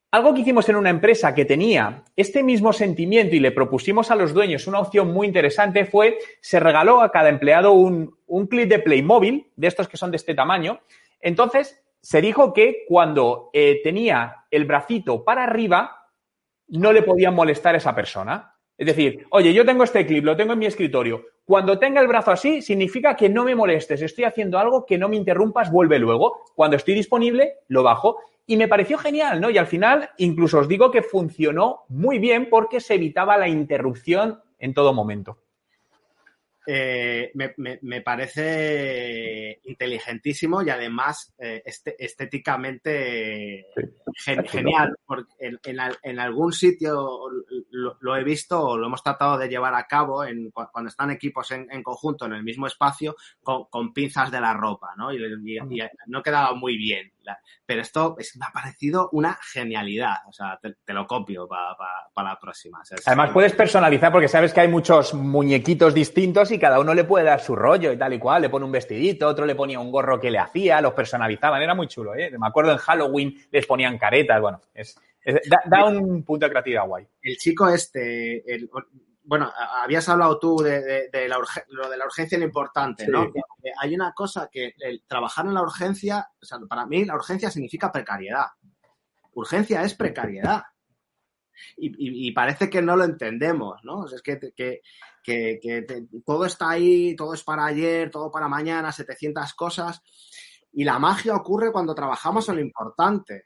[0.10, 4.16] Algo que hicimos en una empresa que tenía este mismo sentimiento y le propusimos a
[4.16, 8.70] los dueños una opción muy interesante fue, se regaló a cada empleado un, un clip
[8.70, 10.80] de Playmobil, de estos que son de este tamaño.
[11.20, 15.98] Entonces, se dijo que cuando eh, tenía el bracito para arriba,
[16.68, 18.54] no le podían molestar a esa persona.
[18.78, 21.26] Es decir, oye, yo tengo este clip, lo tengo en mi escritorio.
[21.46, 25.10] Cuando tenga el brazo así, significa que no me molestes, estoy haciendo algo que no
[25.10, 26.44] me interrumpas, vuelve luego.
[26.56, 28.18] Cuando estoy disponible, lo bajo.
[28.46, 29.50] Y me pareció genial, ¿no?
[29.50, 34.42] Y al final, incluso os digo que funcionó muy bien porque se evitaba la interrupción
[34.60, 35.40] en todo momento.
[36.70, 43.68] Eh, me, parece inteligentísimo y además eh, este, estéticamente
[44.16, 44.94] genial.
[45.06, 47.22] Porque en, algún sitio
[47.72, 51.52] lo, he visto o lo hemos tratado de llevar a cabo en, cuando están equipos
[51.52, 55.14] en, conjunto en el mismo espacio con, pinzas de la ropa, ¿no?
[55.14, 55.20] Y,
[56.08, 57.14] no quedaba muy bien.
[57.66, 60.16] Pero esto me ha parecido una genialidad.
[60.28, 62.82] O sea, te, lo copio para la próxima.
[63.06, 67.26] Además, puedes personalizar porque sabes que hay muchos muñequitos distintos y cada uno le puede
[67.26, 68.42] dar su rollo y tal y cual.
[68.44, 71.62] Le pone un vestidito, otro le ponía un gorro que le hacía, los personalizaban.
[71.62, 72.32] Era muy chulo, ¿eh?
[72.38, 74.42] Me acuerdo en Halloween les ponían caretas.
[74.42, 74.96] Bueno, es,
[75.66, 77.06] da, un punto de creatividad guay.
[77.22, 78.44] El chico este,
[79.28, 79.52] bueno,
[79.84, 81.38] habías hablado tú de, la
[81.68, 83.30] lo de la urgencia lo importante, ¿no?
[83.82, 87.52] hay una cosa que el trabajar en la urgencia, o sea, para mí la urgencia
[87.52, 88.46] significa precariedad.
[89.34, 90.64] Urgencia es precariedad.
[91.76, 94.06] Y, parece que no lo entendemos, ¿no?
[94.06, 94.82] es que,
[96.26, 100.02] todo está ahí, todo es para ayer, todo para mañana, 700 cosas.
[100.72, 103.44] Y la magia ocurre cuando trabajamos en lo importante.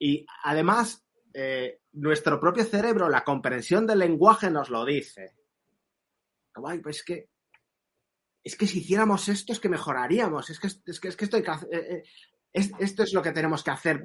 [0.00, 5.34] Y además, eh, nuestro propio cerebro, la comprensión del lenguaje nos lo dice.
[6.54, 7.28] Pues es que,
[8.44, 10.50] es que si hiciéramos esto es que mejoraríamos.
[10.50, 12.02] Es que, es que, es que esto, eh, eh,
[12.52, 14.04] esto es lo que tenemos que hacer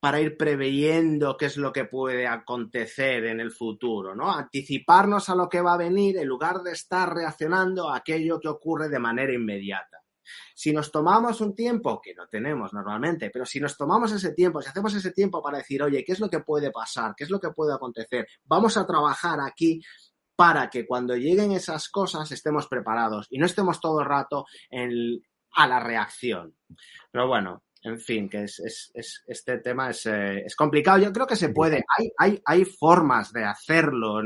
[0.00, 4.30] para ir preveyendo qué es lo que puede acontecer en el futuro, ¿no?
[4.30, 8.48] Anticiparnos a lo que va a venir en lugar de estar reaccionando a aquello que
[8.48, 10.05] ocurre de manera inmediata.
[10.54, 14.62] Si nos tomamos un tiempo, que no tenemos normalmente, pero si nos tomamos ese tiempo,
[14.62, 17.14] si hacemos ese tiempo para decir, oye, ¿qué es lo que puede pasar?
[17.16, 18.26] ¿Qué es lo que puede acontecer?
[18.44, 19.80] Vamos a trabajar aquí
[20.36, 24.44] para que cuando lleguen esas cosas estemos preparados y no estemos todo el rato
[25.52, 26.54] a la reacción.
[27.10, 28.90] Pero bueno, en fin, que es,
[29.26, 30.98] este tema es, eh, es, complicado.
[30.98, 31.84] Yo creo que se puede.
[31.96, 34.20] Hay, hay, hay formas de hacerlo.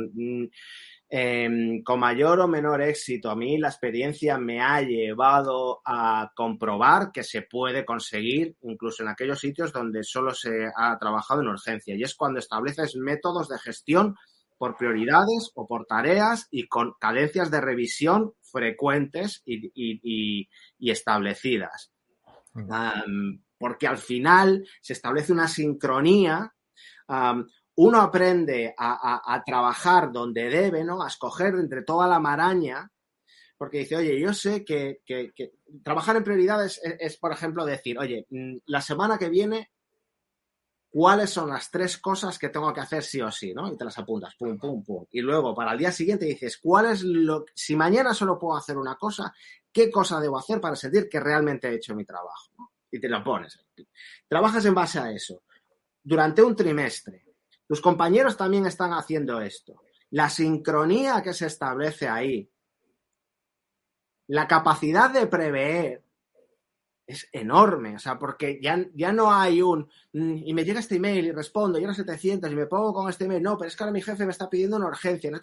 [1.13, 7.11] Em, con mayor o menor éxito, a mí la experiencia me ha llevado a comprobar
[7.11, 11.97] que se puede conseguir incluso en aquellos sitios donde solo se ha trabajado en urgencia.
[11.97, 14.15] Y es cuando estableces métodos de gestión
[14.57, 21.91] por prioridades o por tareas y con cadencias de revisión frecuentes y, establecidas.
[22.53, 23.43] Mm.
[23.59, 26.53] porque al final se establece una sincronía
[27.77, 31.03] uno aprende a, trabajar donde debe, ¿no?
[31.03, 32.91] A escoger entre toda la maraña,
[33.57, 35.01] porque dice, oye, yo sé que,
[35.83, 39.71] trabajar en prioridades es, por ejemplo, decir, oye, mm, la semana que viene,
[40.91, 43.73] ¿cuáles son las tres cosas que tengo que hacer sí o sí, ¿no?
[43.73, 45.07] Y te las apuntas, pum, pum, pum.
[45.11, 48.77] Y luego, para el día siguiente dices, ¿cuál es lo, si mañana solo puedo hacer
[48.77, 49.33] una cosa,
[49.73, 52.73] qué cosa debo hacer para sentir que realmente he hecho mi trabajo?
[52.91, 53.59] Y te lo pones.
[54.29, 55.45] Trabajas en base a eso.
[56.03, 57.30] Durante un trimestre,
[57.71, 59.85] tus compañeros también están haciendo esto.
[60.11, 62.51] La sincronía que se establece ahí,
[64.27, 66.03] la capacidad de prever
[67.11, 70.97] es enorme, o sea, porque ya, ya no hay un, mm, y me llega este
[70.97, 73.77] email y respondo, y ahora 700 y me pongo con este email, no, pero es
[73.77, 75.31] que ahora mi jefe me está pidiendo una urgencia.
[75.31, 75.39] No.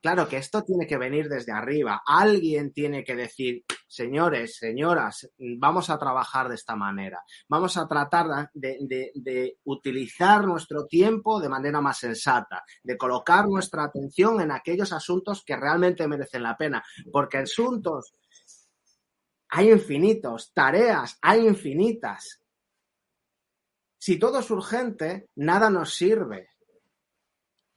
[0.00, 5.90] Claro que esto tiene que venir desde arriba, alguien tiene que decir, señores, señoras, vamos
[5.90, 11.48] a trabajar de esta manera, vamos a tratar de, de, de utilizar nuestro tiempo de
[11.48, 16.82] manera más sensata, de colocar nuestra atención en aquellos asuntos que realmente merecen la pena,
[17.12, 18.12] porque asuntos
[19.54, 22.40] hay infinitos, tareas hay infinitas.
[23.98, 26.48] Si todo es urgente, nada nos sirve.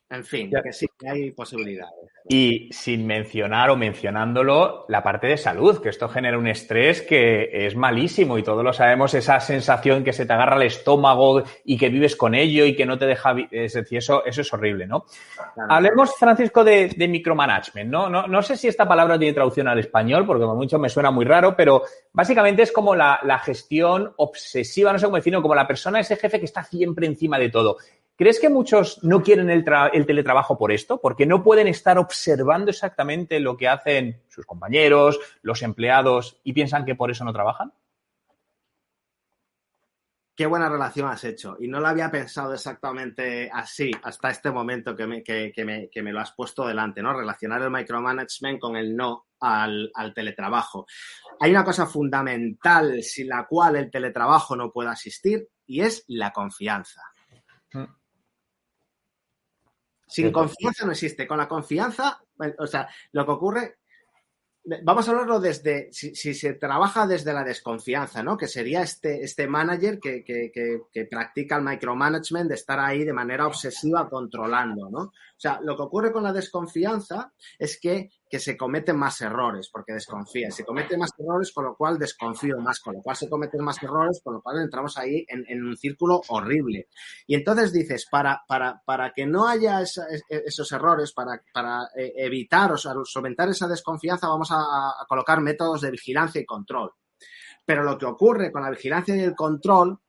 [0.08, 2.12] En fin, que sí que hay posibilidades.
[2.30, 7.66] Y sin mencionar o mencionándolo, la parte de salud, que esto genera un estrés que
[7.66, 11.78] es malísimo y todos lo sabemos, esa sensación que se te agarra el estómago y
[11.78, 14.86] que vives con ello y que no te deja, es decir, eso, eso es horrible,
[14.86, 15.06] ¿no?
[15.54, 15.72] Claro.
[15.72, 18.08] Hablemos, Francisco, de, de micromanagement, ¿no?
[18.08, 18.28] ¿no?
[18.28, 21.56] No sé si esta palabra tiene traducción al español, porque mucho me suena muy raro,
[21.56, 21.82] pero
[22.14, 26.16] básicamente es como la, la gestión obsesiva, no sé cómo decirlo, como la persona, ese
[26.16, 27.78] jefe que está siempre encima de todo.
[28.18, 31.02] ¿Crees que muchos no quieren el, el, teletrabajo por esto?
[31.02, 36.86] Porque no pueden estar observando exactamente lo que hacen sus compañeros, los empleados y piensan
[36.86, 37.74] que por eso no trabajan.
[40.34, 41.58] Qué buena relación has hecho.
[41.60, 45.90] Y no lo había pensado exactamente así hasta este momento que me, que, que me,
[45.90, 47.14] que me lo has puesto delante, ¿no?
[47.14, 50.88] Relacionar el micromanagement con el no al, al, teletrabajo.
[51.40, 56.32] Hay una cosa fundamental sin la cual el teletrabajo no puede asistir y es la
[56.32, 57.02] confianza.
[60.08, 61.28] Sin confianza no existe.
[61.28, 62.22] Con la confianza,
[62.60, 63.78] o sea, lo que ocurre,
[64.84, 68.38] vamos a hablarlo desde, si, si se trabaja desde la desconfianza, ¿no?
[68.38, 73.04] Que sería este, este manager que, que, que, que, practica el micromanagement de estar ahí
[73.04, 75.00] de manera obsesiva controlando, ¿no?
[75.00, 79.70] O sea, lo que ocurre con la desconfianza es que, que se cometen más errores
[79.72, 80.50] porque desconfía.
[80.50, 83.82] Se cometen más errores, con lo cual desconfío más, con lo cual se cometen más
[83.84, 86.88] errores, con lo cual entramos ahí en, un círculo horrible.
[87.28, 92.14] Y entonces dices, para, para, para que no haya esa, esos errores, para, para eh,
[92.18, 96.92] evitar o solventar esa desconfianza, vamos a, colocar métodos de vigilancia y control.
[97.64, 100.00] Pero lo que ocurre con la vigilancia y el control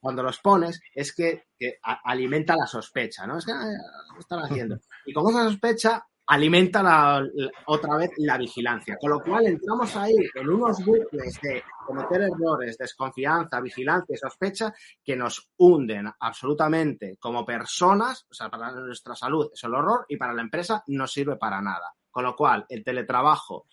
[0.00, 1.44] cuando los pones es que,
[1.82, 3.38] alimenta la sospecha, ¿no?
[3.38, 4.78] Es que lo están haciendo.
[5.04, 7.24] Y con esa sospecha alimenta la,
[7.66, 8.96] otra vez la vigilancia.
[9.00, 14.74] Con lo cual entramos ahí en unos bucles de cometer errores, desconfianza, vigilancia y sospecha
[15.04, 20.16] que nos hunden absolutamente como personas, o sea, para nuestra salud es el horror y
[20.16, 21.94] para la empresa no sirve para nada.
[22.10, 23.66] Con lo cual, el teletrabajo,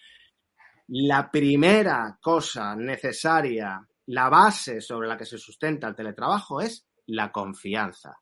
[0.87, 7.31] la primera cosa necesaria la base sobre la que se sustenta el teletrabajo es la
[7.31, 8.19] confianza.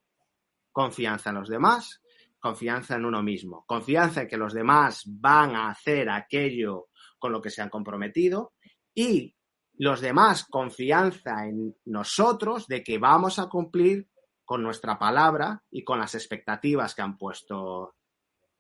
[0.72, 2.01] Confianza en los demás,
[2.42, 7.42] confianza en uno mismo, confianza en que los demás van a hacer aquello con lo
[7.42, 8.54] que se han comprometido
[8.94, 9.36] y
[9.76, 14.10] los demás confianza en nosotros de que vamos a cumplir
[14.44, 17.96] con nuestra palabra y con las expectativas que han puesto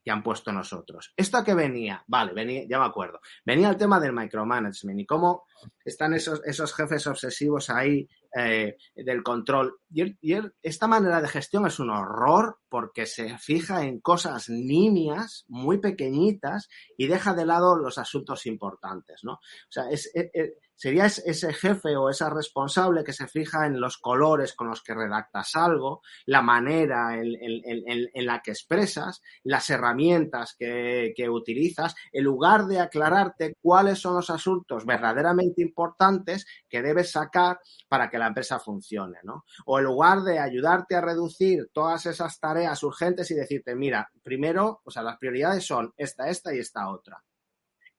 [0.03, 1.13] que han puesto nosotros.
[1.15, 2.03] ¿Esto a qué venía?
[2.07, 3.19] Vale, venía, ya me acuerdo.
[3.45, 5.43] Venía el tema del micromanagement y cómo
[5.85, 9.79] están esos, esos jefes obsesivos ahí eh, del control.
[9.89, 10.15] Y,
[10.61, 16.69] esta manera de gestión es un horror porque se fija en cosas nimias, muy pequeñitas,
[16.97, 19.33] y deja de lado los asuntos importantes, ¿no?
[19.33, 23.99] O sea, es, es, sería ese jefe o esa responsable que se fija en los
[23.99, 31.29] colores con los que redactas algo, la manera en, la que expresas, las herramientas que,
[31.29, 38.09] utilizas, en lugar de aclararte cuáles son los asuntos verdaderamente importantes que debes sacar para
[38.09, 39.45] que la empresa funcione, ¿no?
[39.65, 44.81] O en lugar de ayudarte a reducir todas esas tareas urgentes y decirte, mira, primero,
[44.83, 47.23] o sea, las prioridades son esta, esta y esta otra.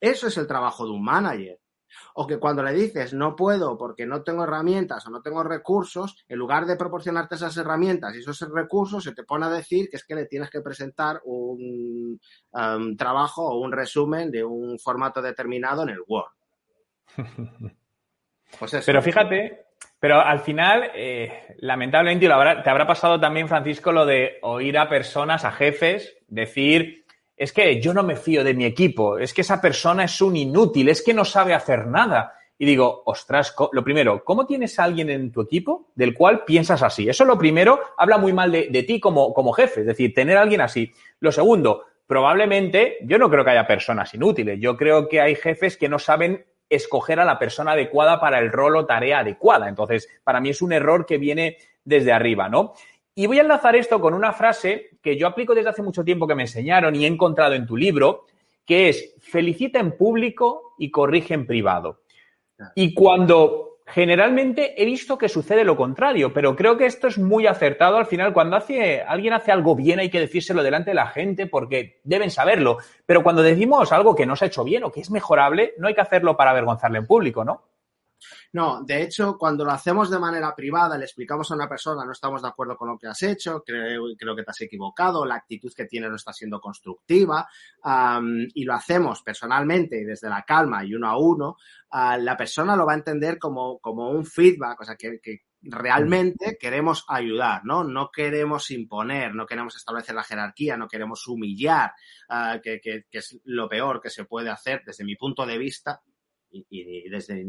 [0.00, 1.58] Eso es el trabajo de un manager
[2.14, 6.24] o que cuando le dices no puedo porque no tengo herramientas o no tengo recursos,
[6.28, 9.96] en lugar de proporcionarte esas herramientas y esos recursos, se te pone a decir que
[9.96, 12.20] es que le tienes que presentar un
[12.52, 16.30] um, trabajo o un resumen de un formato determinado en el Word.
[18.58, 18.84] Pues eso.
[18.84, 19.64] Pero fíjate,
[19.98, 24.76] pero al final, eh, lamentablemente, te habrá, te habrá pasado también, Francisco, lo de oír
[24.76, 27.02] a personas, a jefes, decir
[27.36, 30.36] es que yo no me fío de mi equipo, es que esa persona es un
[30.36, 32.34] inútil, es que no sabe hacer nada.
[32.56, 36.82] Y digo, ostras, lo primero, ¿cómo tienes a alguien en tu equipo del cual piensas
[36.84, 37.08] así?
[37.08, 40.36] Eso lo primero habla muy mal de, de ti como, como jefe, es decir, tener
[40.36, 40.92] a alguien así.
[41.18, 45.76] Lo segundo, probablemente, yo no creo que haya personas inútiles, yo creo que hay jefes
[45.76, 46.44] que no saben
[46.74, 49.68] escoger a la persona adecuada para el rol o tarea adecuada.
[49.68, 52.74] Entonces, para mí es un error que viene desde arriba, ¿no?
[53.14, 56.26] Y voy a enlazar esto con una frase que yo aplico desde hace mucho tiempo
[56.26, 58.24] que me enseñaron y he encontrado en tu libro,
[58.64, 62.00] que es felicita en público y corrige en privado.
[62.74, 67.46] Y cuando Generalmente he visto que sucede lo contrario, pero creo que esto es muy
[67.46, 67.98] acertado.
[67.98, 71.46] Al final, cuando hace, alguien hace algo bien, hay que decírselo delante de la gente
[71.46, 72.78] porque deben saberlo.
[73.04, 75.88] Pero cuando decimos algo que no se ha hecho bien o que es mejorable, no
[75.88, 77.64] hay que hacerlo para avergonzarle en público, ¿no?
[78.52, 82.12] No, de hecho, cuando lo hacemos de manera privada, le explicamos a una persona, no
[82.12, 85.36] estamos de acuerdo con lo que has hecho, creo, creo que te has equivocado, la
[85.36, 87.48] actitud que tienes no está siendo constructiva,
[87.84, 91.56] um, y lo hacemos personalmente y desde la calma y uno a uno,
[91.92, 95.42] uh, la persona lo va a entender como, como un feedback, o sea, que, que
[95.62, 97.84] realmente queremos ayudar, ¿no?
[97.84, 101.92] No queremos imponer, no queremos establecer la jerarquía, no queremos humillar,
[102.28, 105.58] uh, que, que, que, es lo peor que se puede hacer desde mi punto de
[105.58, 106.02] vista,
[106.52, 107.44] y, desde,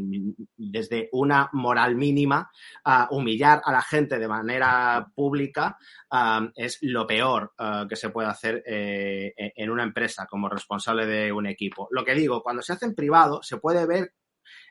[0.57, 2.49] desde, una moral mínima,
[2.85, 5.77] uh, humillar a la gente de manera pública
[6.11, 11.05] uh, es lo peor uh, que se puede hacer eh, en una empresa como responsable
[11.05, 11.87] de un equipo.
[11.91, 14.13] Lo que digo, cuando se hace en privado, se puede ver,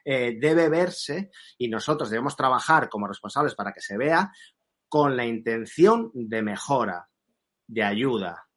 [0.05, 4.31] eh, debe verse, y nosotros debemos trabajar como responsables para que se vea,
[4.87, 7.09] con la intención de mejora,
[7.67, 8.47] de ayuda.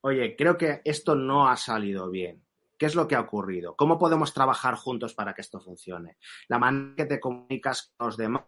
[0.00, 2.43] Oye, creo que esto no ha salido bien
[2.76, 3.76] ¿Qué es lo que ha ocurrido?
[3.76, 6.16] ¿Cómo podemos trabajar juntos para que esto funcione?
[6.48, 8.44] La manera que te comunicas con los demás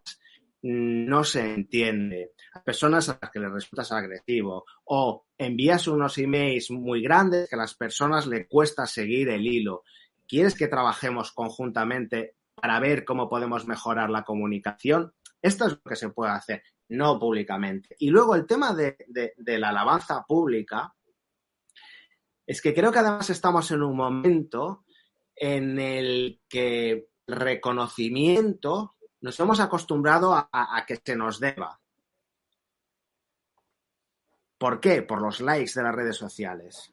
[0.63, 2.33] no se entiende.
[2.55, 7.55] Hay personas a las que les resultas agresivo o envías unos emails muy grandes que
[7.55, 9.85] a las personas le cuesta seguir el hilo.
[10.27, 15.15] ¿Quieres que trabajemos conjuntamente para ver cómo podemos mejorar la comunicación?
[15.41, 17.95] Esto es lo que se puede hacer, no públicamente.
[18.01, 18.97] Y luego el tema de
[19.59, 20.93] la alabanza pública,
[22.47, 24.85] es que creo que además estamos en un momento
[25.35, 31.81] en el que reconocimiento nos hemos acostumbrado a, a, a, que se nos deba.
[34.59, 35.03] ¿Por qué?
[35.03, 36.93] Por los likes de las redes sociales.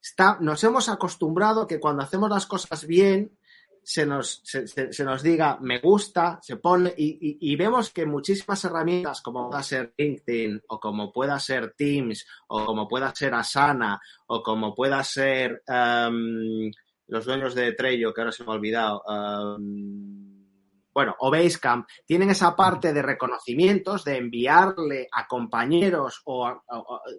[0.00, 3.36] Está, nos hemos acostumbrado que cuando hacemos las cosas bien,
[3.82, 8.06] se nos, se, se, nos diga me gusta, se pone y, y, y, vemos que
[8.06, 13.34] muchísimas herramientas como pueda ser LinkedIn o como pueda ser Teams o como pueda ser
[13.34, 16.70] Asana o como pueda ser um,
[17.08, 20.31] los dueños de Trello, que ahora se me ha olvidado, um,
[20.94, 26.62] bueno, o Basecamp, tienen esa parte de reconocimientos, de enviarle a compañeros o, a,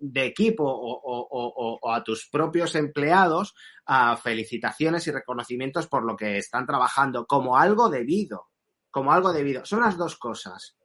[0.02, 3.56] de equipo o, a tus propios empleados
[3.86, 8.50] a felicitaciones y reconocimientos por lo que están trabajando como algo debido,
[8.92, 9.66] como algo debido.
[9.66, 10.76] Son las dos cosas.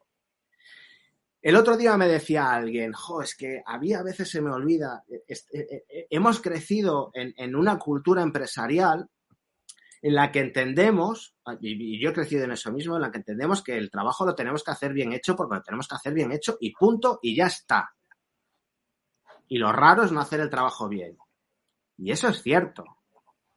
[1.41, 5.05] El otro día me decía alguien, jo, es que había a veces se me olvida,
[6.11, 9.09] hemos crecido en una cultura empresarial
[10.03, 13.63] en la que entendemos, y yo he crecido en eso mismo, en la que entendemos
[13.63, 16.33] que el trabajo lo tenemos que hacer bien hecho porque lo tenemos que hacer bien
[16.33, 17.95] hecho y punto, y ya está.
[19.49, 21.17] Y lo raro es no hacer el trabajo bien.
[21.97, 22.85] Y eso es cierto.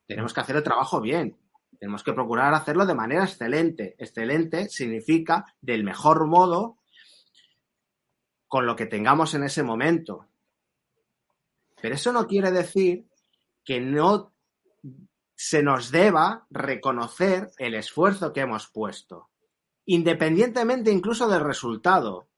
[0.08, 1.38] Tenemos que hacer el trabajo bien.
[1.78, 3.96] Tenemos que procurar hacerlo de manera excelente.
[3.98, 6.78] Excelente significa del mejor modo
[8.48, 10.28] con lo que tengamos en ese momento.
[11.82, 13.08] Pero eso no quiere decir
[13.64, 14.34] que no
[15.44, 19.32] se nos deba reconocer el esfuerzo que hemos puesto,
[19.86, 22.30] independientemente incluso del resultado.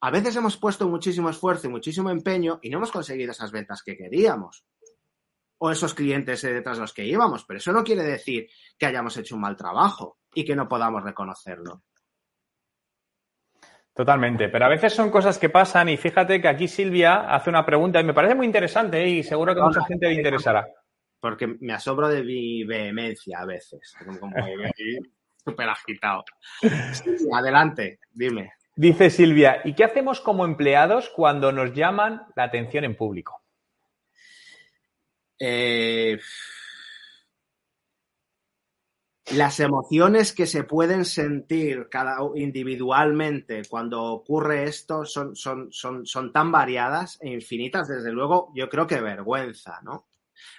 [0.00, 3.82] A veces hemos puesto muchísimo esfuerzo y muchísimo empeño y no hemos conseguido esas ventas
[3.82, 4.64] que queríamos
[5.58, 8.48] o esos clientes detrás de los que íbamos, pero eso no quiere decir
[8.78, 11.82] que hayamos hecho un mal trabajo y que no podamos reconocerlo.
[13.92, 17.66] Totalmente, pero a veces son cosas que pasan y fíjate que aquí Silvia hace una
[17.66, 20.66] pregunta y me parece muy interesante y seguro que a mucha gente le interesará
[21.20, 24.32] porque me asombro de mi vehemencia a veces, como
[25.44, 26.24] súper agitado.
[27.32, 28.52] Adelante, dime.
[28.76, 33.42] Dice Silvia, ¿y qué hacemos como empleados cuando nos llaman la atención en público?
[35.38, 36.18] Eh,
[39.32, 46.32] las emociones que se pueden sentir cada individualmente cuando ocurre esto son, son, son, son
[46.32, 50.09] tan variadas e infinitas, desde luego, yo creo que vergüenza, ¿no?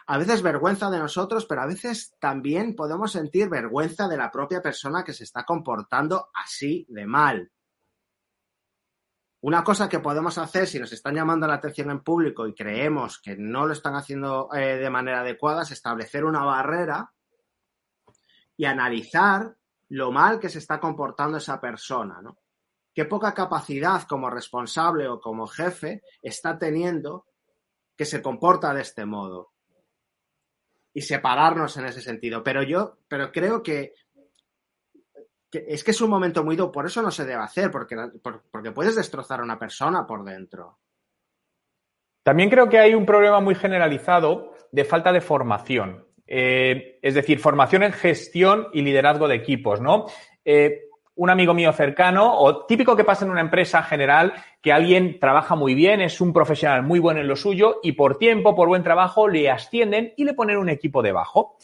[0.07, 4.61] A veces vergüenza de nosotros, pero a veces también podemos sentir vergüenza de la propia
[4.61, 7.51] persona que se está comportando así de mal.
[9.43, 13.19] Una cosa que podemos hacer si nos están llamando la atención en público y creemos
[13.19, 17.11] que no lo están haciendo eh, de manera adecuada es establecer una barrera
[18.55, 19.55] y analizar
[19.89, 22.38] lo mal que se está comportando esa persona, ¿no?
[22.93, 27.25] Qué poca capacidad como responsable o como jefe está teniendo
[27.97, 29.53] que se comporta de este modo
[30.93, 32.43] y separarnos en ese sentido.
[32.43, 33.93] Pero yo, pero creo que,
[35.51, 37.95] es que es un momento muy duro, por eso no se debe hacer, porque,
[38.51, 40.79] porque puedes destrozar a una persona por dentro.
[42.23, 46.05] También creo que hay un problema muy generalizado de falta de formación.
[46.33, 50.05] eh, es decir, formación en gestión y liderazgo de equipos, ¿no?
[50.45, 50.83] Eh,
[51.22, 55.53] un amigo mío cercano, o típico que pasa en una empresa general, que alguien trabaja
[55.53, 58.82] muy bien, es un profesional muy bueno en lo suyo y por tiempo, por buen
[58.82, 61.57] trabajo, le ascienden y le ponen un equipo debajo.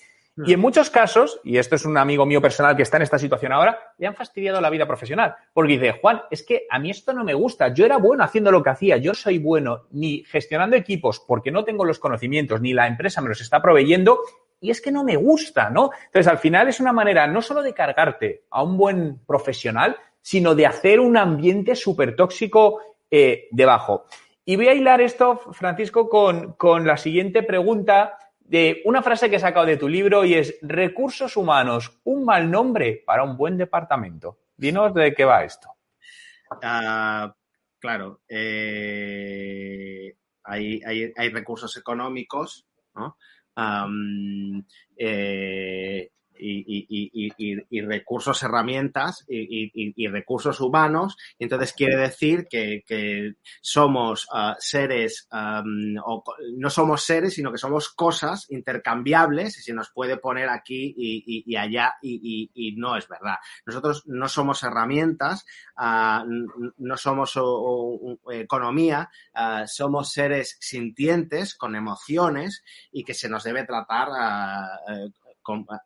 [0.46, 3.18] Y en muchos casos, y esto es un amigo mío personal que está en esta
[3.18, 5.34] situación ahora, le han fastidiado la vida profesional.
[5.52, 7.74] Porque dice, Juan, es que a mí esto no me gusta.
[7.74, 8.98] Yo era bueno haciendo lo que hacía.
[8.98, 13.30] Yo soy bueno ni gestionando equipos porque no tengo los conocimientos, ni la empresa me
[13.30, 14.20] los está proveyendo.
[14.60, 15.92] Y es que no me gusta, ¿no?
[16.06, 20.56] Entonces, al final es una manera no solo de cargarte a un buen profesional, sino
[20.56, 24.06] de hacer un ambiente súper tóxico eh, debajo.
[24.44, 29.36] Y voy a hilar esto, Francisco, con, con la siguiente pregunta de una frase que
[29.36, 33.58] he sacado de tu libro y es recursos humanos, un mal nombre para un buen
[33.58, 34.40] departamento.
[34.56, 35.70] Dinos de qué va esto.
[36.50, 37.30] Uh,
[37.78, 43.18] claro, eh, hay, hay, hay, recursos económicos, ¿no?
[43.58, 44.66] Um,
[45.00, 51.18] eh, y, recursos, herramientas y, recursos humanos.
[51.40, 52.84] Entonces quiere decir que,
[53.62, 56.24] somos uh, seres, o,
[56.56, 61.56] no somos seres, sino que somos cosas intercambiables y se nos puede poner aquí y,
[61.56, 63.36] allá y, no es verdad.
[63.66, 65.46] Nosotros no somos herramientas,
[65.78, 66.26] uh,
[66.78, 67.38] no somos
[68.32, 74.10] economía, uh, somos seres sintientes con emociones y que se nos debe tratar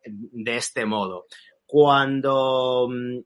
[0.06, 1.26] de este modo.
[1.66, 3.18] Cuando mm,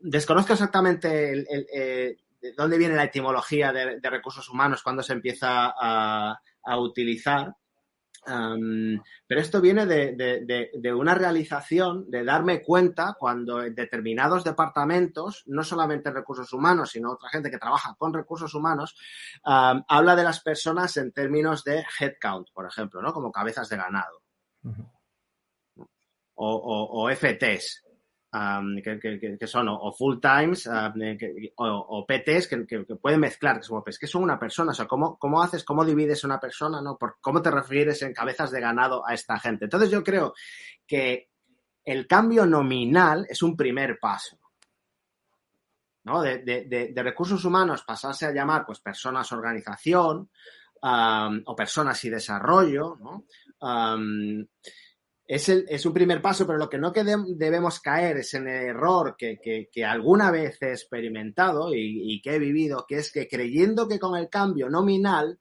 [0.00, 6.40] desconozco exactamente eh, de dónde viene la etimología de, recursos humanos, cuando se empieza a,
[6.78, 7.54] utilizar,
[8.24, 16.10] pero esto viene de, una realización, de darme cuenta cuando en determinados departamentos, no solamente
[16.10, 18.96] recursos humanos, sino otra gente que trabaja con recursos humanos,
[19.42, 23.12] habla de las personas en términos de headcount, por ejemplo, ¿no?
[23.12, 24.22] Como cabezas de ganado
[26.40, 27.84] o, FTs,
[28.82, 30.68] que, son o, full times
[31.56, 35.42] o, PTs que, pueden mezclar, que, es que son una persona, o sea, ¿cómo, cómo
[35.42, 36.96] haces, cómo divides una persona, ¿no?
[36.96, 39.64] Por, ¿Cómo te refieres en cabezas de ganado a esta gente?
[39.64, 40.34] Entonces yo creo
[40.86, 41.30] que
[41.84, 44.38] el cambio nominal es un primer paso.
[46.04, 46.22] ¿no?
[46.22, 50.30] De, recursos humanos pasarse a llamar pues personas organización
[50.80, 53.24] o personas y desarrollo, ¿no?
[55.28, 58.48] Es, el, es un primer paso, pero lo que no que debemos caer es en
[58.48, 59.38] el error que,
[59.70, 64.16] que, alguna vez he experimentado y, que he vivido, que es que creyendo que con
[64.16, 65.38] el cambio nominal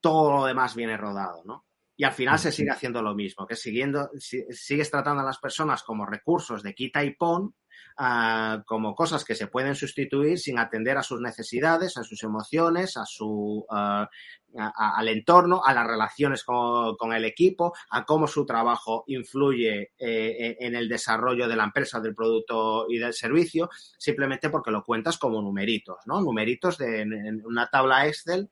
[0.00, 1.66] todo lo demás viene rodado, ¿no?
[1.96, 5.82] Y al final se sigue haciendo lo mismo, que siguiendo, sigues tratando a las personas
[5.82, 7.54] como recursos de quita y pon,
[7.98, 12.96] uh, como cosas que se pueden sustituir sin atender a sus necesidades, a sus emociones,
[12.96, 14.06] a su, uh,
[14.54, 20.74] al entorno, a las relaciones con, el equipo, a cómo su trabajo influye eh, en
[20.74, 23.68] el desarrollo de la empresa, del producto y del servicio,
[23.98, 26.20] simplemente porque lo cuentas como numeritos, ¿no?
[26.20, 28.50] Numeritos de en una tabla Excel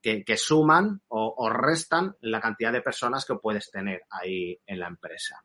[0.00, 5.42] que, suman o restan la cantidad de personas que puedes tener ahí en la empresa.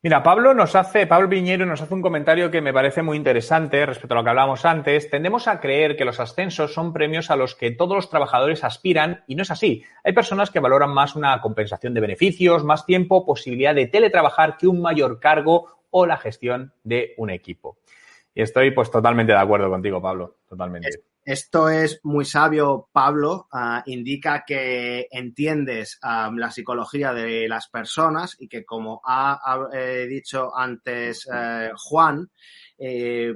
[0.00, 3.84] Mira, Pablo nos hace, Pablo Viñero nos hace un comentario que me parece muy interesante
[3.84, 5.10] respecto a lo que hablábamos antes.
[5.10, 9.24] Tendemos a creer que los ascensos son premios a los que todos los trabajadores aspiran
[9.26, 9.82] y no es así.
[10.04, 14.68] Hay personas que valoran más una compensación de beneficios, más tiempo, posibilidad de teletrabajar que
[14.68, 17.78] un mayor cargo o la gestión de un equipo.
[18.36, 20.90] Y estoy pues totalmente de acuerdo contigo, Pablo, totalmente.
[21.28, 23.48] Esto es muy sabio, Pablo.
[23.52, 29.68] Uh, indica que entiendes um, la psicología de las personas y que, como ha, ha
[29.74, 32.30] eh, dicho antes eh, Juan,
[32.78, 33.34] eh,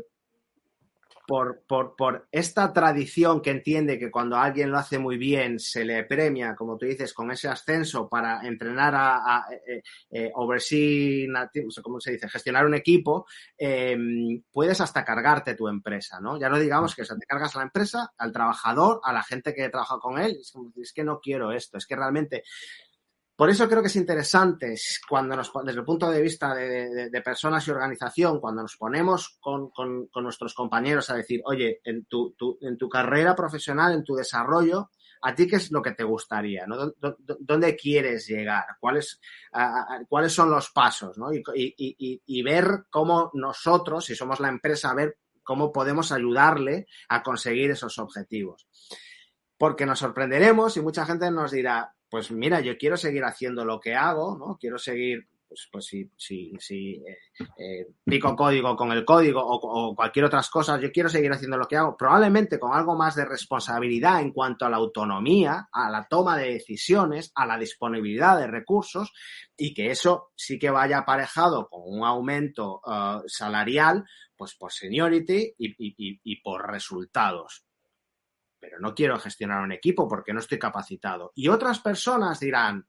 [1.27, 5.85] por, por, por, esta tradición que entiende que cuando alguien lo hace muy bien se
[5.85, 11.29] le premia, como tú dices, con ese ascenso para entrenar a, a, eh, eh, oversee,
[11.83, 12.29] ¿cómo se dice?
[12.29, 13.97] Gestionar un equipo, eh,
[14.51, 16.39] puedes hasta cargarte tu empresa, ¿no?
[16.39, 19.68] Ya no digamos que o te cargas la empresa, al trabajador, a la gente que
[19.68, 22.43] trabaja con él, es, como, es que no quiero esto, es que realmente
[23.43, 24.76] por eso creo que es interesante
[25.09, 29.72] cuando nos, desde el punto de vista de, personas y organización, cuando nos ponemos con,
[30.14, 34.90] nuestros compañeros a decir, oye, en tu, en tu carrera profesional, en tu desarrollo,
[35.22, 36.66] ¿a ti qué es lo que te gustaría?
[37.40, 38.64] ¿Dónde quieres llegar?
[38.78, 39.18] ¿Cuáles,
[40.09, 41.16] ¿Cuáles son los pasos?
[41.57, 47.99] Y, ver cómo nosotros, si somos la empresa, ver cómo podemos ayudarle a conseguir esos
[47.99, 48.68] objetivos.
[49.59, 53.81] Porque nos sorprenderemos y mucha gente nos dirá, pues mira, yo quiero seguir haciendo lo
[53.81, 54.59] que hago, ¿no?
[54.61, 57.19] Quiero seguir pues, pues si, si, si eh,
[57.57, 61.57] eh, pico código con el código o, o, cualquier otras cosas, yo quiero seguir haciendo
[61.57, 65.89] lo que hago, probablemente con algo más de responsabilidad en cuanto a la autonomía, a
[65.89, 69.11] la toma de decisiones, a la disponibilidad de recursos
[69.57, 74.05] y que eso sí que vaya aparejado con un aumento uh, salarial,
[74.37, 77.65] pues por seniority y, y, y por resultados
[78.63, 81.33] pero no quiero gestionar un equipo porque no estoy capacitado.
[81.35, 82.87] Y otras personas dirán,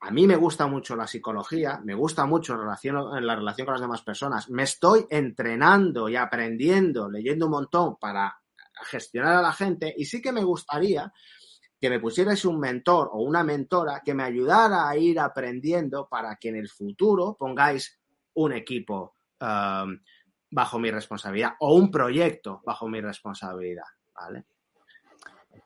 [0.00, 3.74] a mí me gusta mucho la psicología, me gusta mucho la relación, la relación con
[3.74, 8.36] las demás personas, me estoy entrenando y aprendiendo, leyendo un montón para
[8.82, 11.12] gestionar a la gente y sí que me gustaría
[11.80, 16.34] que me pusierais un mentor o una mentora que me ayudara a ir aprendiendo para
[16.34, 18.00] que en el futuro pongáis
[18.34, 20.00] un equipo um,
[20.50, 23.84] bajo mi responsabilidad o un proyecto bajo mi responsabilidad.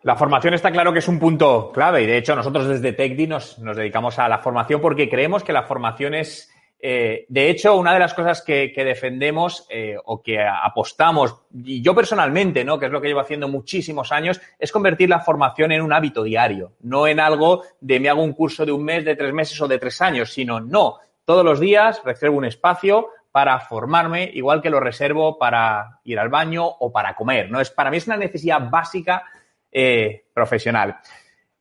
[0.02, 3.28] La formación está claro que es un punto clave y de hecho nosotros desde TechDi
[3.28, 7.92] nos, dedicamos a la formación porque creemos que la formación es, eh, de hecho, una
[7.92, 12.80] de las cosas que, que defendemos eh, o que apostamos, y yo personalmente, ¿no?
[12.80, 16.24] que es lo que llevo haciendo muchísimos años, es convertir la formación en un hábito
[16.24, 19.60] diario, no en algo de me hago un curso de un mes, de tres meses
[19.60, 24.60] o de tres años, sino no, todos los días reservo un espacio para formarme, igual
[24.60, 27.50] que lo reservo para ir al baño o para comer.
[27.50, 27.60] ¿no?
[27.60, 29.24] Es, para mí es una necesidad básica
[29.70, 30.98] eh, profesional.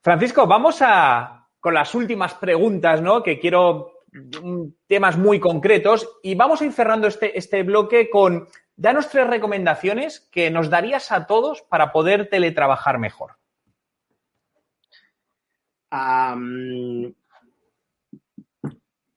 [0.02, 3.24] Francisco, vamos a con las últimas preguntas, ¿no?
[3.24, 8.48] Que quiero mm, temas muy concretos y vamos a ir cerrando este, este bloque con
[8.76, 13.38] danos tres recomendaciones que nos darías a todos para poder teletrabajar mejor.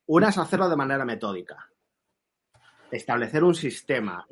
[0.07, 1.71] Una es hacerlo de manera metódica
[2.95, 4.27] establecer un sistema.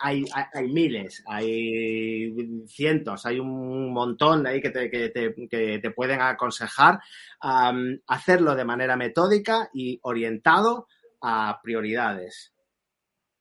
[0.00, 0.24] Hay,
[0.68, 2.32] miles, hay
[2.68, 7.00] cientos, hay un montón de ahí que te, pueden aconsejar
[7.40, 10.86] hacerlo de manera metódica y orientado
[11.20, 12.52] a prioridades.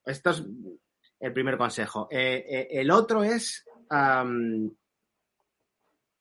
[0.04, 0.44] Esto es
[1.20, 2.08] el primer consejo.
[2.10, 3.66] Eh, eh, el otro es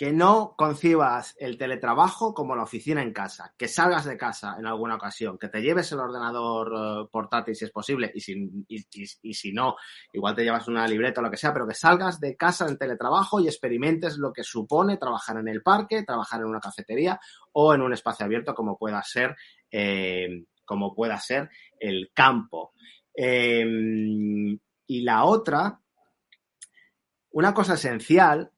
[0.05, 4.67] que no concibas el teletrabajo como la oficina en casa, que salgas de casa en
[4.67, 9.33] alguna ocasión, que te lleves el ordenador uh, portátil si es posible y si, y,
[9.33, 9.77] si, no,
[10.13, 12.77] igual te llevas una libreta o lo que sea, pero que salgas de casa en
[12.77, 17.19] teletrabajo y experimentes lo que supone trabajar en el parque, trabajar en una cafetería
[17.53, 19.35] o en un espacio abierto como pueda ser,
[19.71, 21.49] eh, como pueda ser
[21.81, 22.75] el campo.
[23.17, 23.65] Eh,
[24.87, 25.81] y la otra,
[27.31, 28.51] una cosa esencial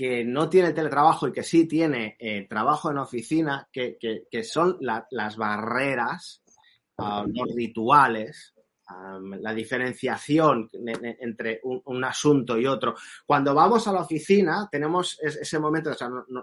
[0.00, 4.44] que no tiene teletrabajo y que sí tiene eh, trabajo en oficina, que, que, que
[4.44, 6.42] son la, las barreras,
[6.96, 8.54] uh, los rituales,
[9.40, 12.94] la diferenciación entre un, un, asunto y otro.
[13.26, 15.90] Cuando vamos a la oficina, tenemos ese momento,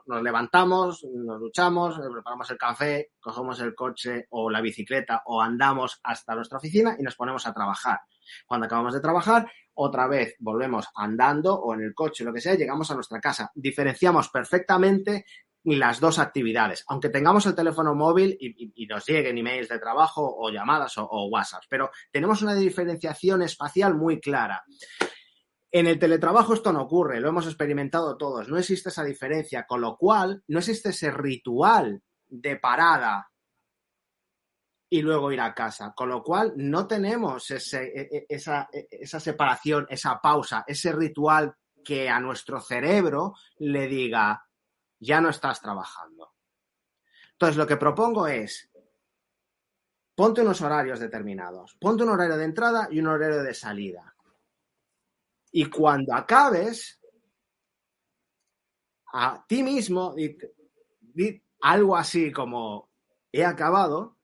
[0.06, 6.00] nos, levantamos, nos duchamos, preparamos el café, cogemos el coche o la bicicleta o andamos
[6.04, 8.02] hasta nuestra oficina y nos ponemos a trabajar.
[8.46, 12.56] Cuando acabamos de trabajar, otra vez volvemos andando o en el coche, lo que sea,
[12.56, 13.52] llegamos a nuestra casa.
[13.54, 15.26] Diferenciamos perfectamente
[15.76, 20.50] las dos actividades, aunque tengamos el teléfono móvil y, nos lleguen emails de trabajo o
[20.50, 21.30] llamadas o, o
[21.70, 24.64] pero tenemos una diferenciación espacial muy clara.
[25.70, 29.82] En el teletrabajo esto no ocurre, lo hemos experimentado todos, no existe esa diferencia, con
[29.82, 33.30] lo cual no existe ese ritual de parada
[34.90, 35.94] y luego ir a casa.
[35.96, 42.20] Con lo cual, no tenemos ese, esa, esa separación, esa pausa, ese ritual que a
[42.20, 44.46] nuestro cerebro le diga,
[45.00, 46.34] ya no estás trabajando.
[47.32, 48.70] Entonces, lo que propongo es,
[50.16, 54.16] ponte unos horarios determinados, ponte un horario de entrada y un horario de salida.
[55.52, 57.00] Y cuando acabes,
[59.14, 60.16] a ti mismo,
[61.00, 62.90] di algo así como,
[63.32, 64.17] he acabado,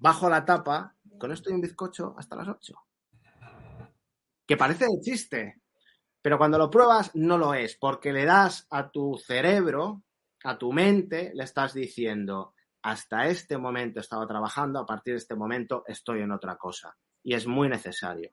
[0.00, 2.74] bajo la tapa, con esto y un bizcocho hasta las 8.
[4.46, 5.62] Que parece de chiste,
[6.22, 10.02] pero cuando lo pruebas no lo es, porque le das a tu cerebro,
[10.42, 15.18] a tu mente, le estás diciendo, hasta este momento he estado trabajando, a partir de
[15.18, 16.96] este momento estoy en otra cosa.
[17.22, 18.32] Y es muy necesario.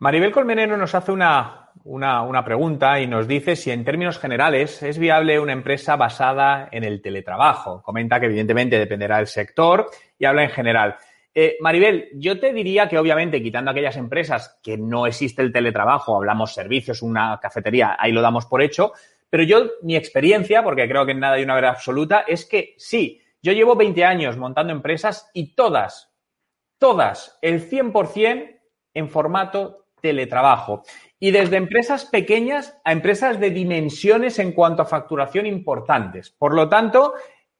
[0.00, 4.80] Maribel Colmenero nos hace una, una, una, pregunta y nos dice si en términos generales
[4.84, 7.82] es viable una empresa basada en el teletrabajo.
[7.82, 10.94] Comenta que evidentemente dependerá del sector y habla en general.
[11.34, 16.14] Eh, Maribel, yo te diría que obviamente quitando aquellas empresas que no existe el teletrabajo,
[16.14, 18.92] hablamos servicios, una cafetería, ahí lo damos por hecho,
[19.28, 23.20] pero yo, mi experiencia, porque creo que nada hay una verdad absoluta, es que sí,
[23.42, 26.14] yo llevo 20 años montando empresas y todas,
[26.78, 28.60] todas, el 100%
[28.94, 30.82] en formato teletrabajo.
[31.20, 36.30] Y desde empresas pequeñas a empresas de dimensiones en cuanto a facturación importantes.
[36.30, 37.14] Por lo tanto,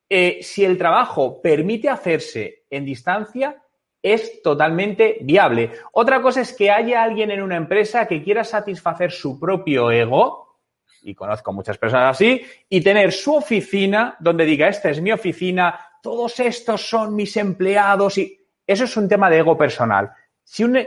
[0.09, 3.62] eh, si el trabajo permite hacerse en distancia,
[4.03, 5.72] es totalmente viable.
[5.93, 10.61] Otra cosa es que haya alguien en una empresa que quiera satisfacer su propio ego,
[11.03, 15.78] y conozco muchas personas así, y tener su oficina donde diga, esta es mi oficina,
[16.03, 20.11] todos estos son mis empleados, y eso es un tema de ego personal.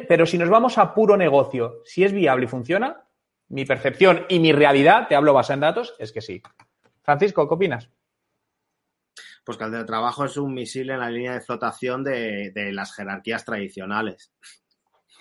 [0.08, 3.04] Pero si nos vamos a puro negocio, si es viable y funciona,
[3.50, 6.42] mi percepción y mi realidad, te hablo basado en datos, es que sí.
[7.04, 7.90] Francisco, ¿qué opinas?
[9.44, 13.44] Pues que el trabajo es un misil en la línea de flotación de, las jerarquías
[13.44, 14.32] tradicionales.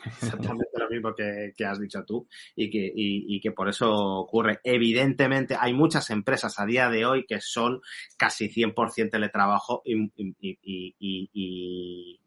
[0.05, 4.61] Exactamente mismo que, has dicho tú y que, por eso ocurre.
[4.63, 7.81] Evidentemente, hay muchas empresas a día de hoy que son
[8.17, 12.21] casi 100% teletrabajo y, y,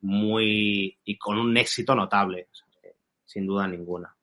[1.05, 2.47] y con un éxito notable,
[3.26, 4.16] sin duda ninguna.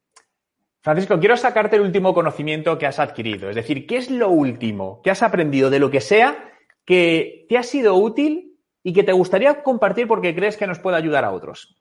[0.82, 3.51] Francisco, quiero sacarte el último conocimiento que has adquirido.
[3.51, 6.53] Es decir, ¿qué es lo último que has aprendido de lo que sea
[6.86, 10.97] que te ha sido útil y que te gustaría compartir porque crees que nos puede
[10.97, 11.80] ayudar a otros?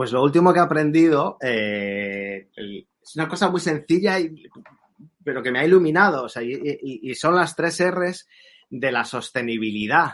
[0.00, 4.16] Pues lo último que he aprendido eh, es una cosa muy sencilla,
[5.22, 6.26] pero que me ha iluminado.
[6.40, 8.26] y, son las tres R's
[8.70, 10.12] de la sostenibilidad.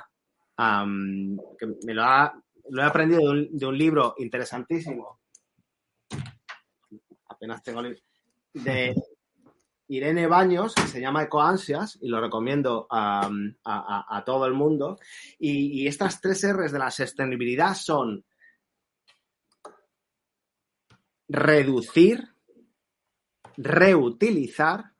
[0.58, 5.20] que me lo, he aprendido de un libro interesantísimo
[7.28, 7.80] apenas tengo
[8.54, 8.92] de
[9.86, 13.30] Irene Baños, que se llama Ecoansias, y lo recomiendo a,
[14.26, 14.98] todo el mundo.
[15.38, 18.24] Y, estas tres R's de la sostenibilidad son
[21.28, 22.28] reducir,
[23.56, 24.92] reutilizar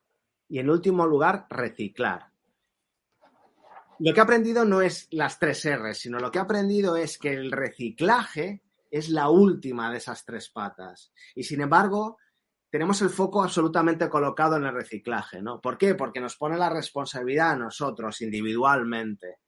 [0.49, 2.31] y, en último lugar, reciclar.
[3.99, 7.19] Lo que he aprendido no es las tres R's, sino lo que he aprendido es
[7.19, 11.13] que el reciclaje es la última de esas tres patas.
[11.35, 12.19] Y sin embargo,
[12.71, 15.61] tenemos el foco absolutamente colocado en el reciclaje, ¿no?
[15.61, 15.95] ¿Por qué?
[15.95, 19.39] Porque nos pone la responsabilidad a nosotros individualmente,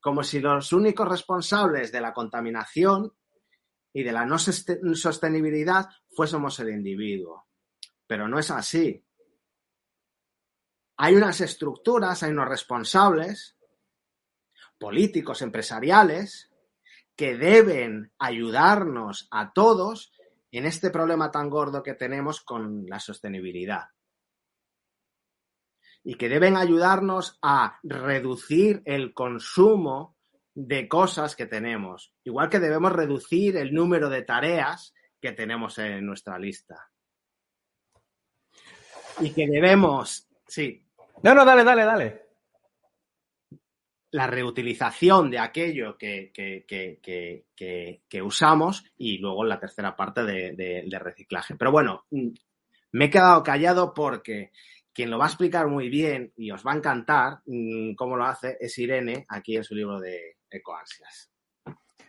[0.00, 3.12] como si los únicos responsables de la contaminación
[3.92, 7.46] y de la no sostenibilidad fuésemos el individuo.
[8.06, 9.04] Pero no es así.
[10.96, 13.56] Hay unas estructuras, hay unos responsables
[14.78, 16.50] políticos, empresariales,
[17.14, 20.12] que deben ayudarnos a todos
[20.50, 23.88] en este problema tan gordo que tenemos con la sostenibilidad.
[26.02, 30.16] Y que deben ayudarnos a reducir el consumo
[30.54, 32.12] de cosas que tenemos.
[32.24, 36.90] Igual que debemos reducir el número de tareas que tenemos en nuestra lista.
[39.20, 40.84] Y que debemos, sí.
[41.22, 42.30] No, no, dale, dale, dale
[44.12, 51.54] la reutilización de aquello que, que, usamos y luego la tercera parte de, reciclaje.
[51.56, 52.28] Pero bueno, mm,
[52.92, 54.50] me he quedado callado porque
[54.92, 58.24] quien lo va a explicar muy bien y os va a encantar mm, cómo lo
[58.24, 61.30] hace es Irene aquí en su libro de Ecoansias.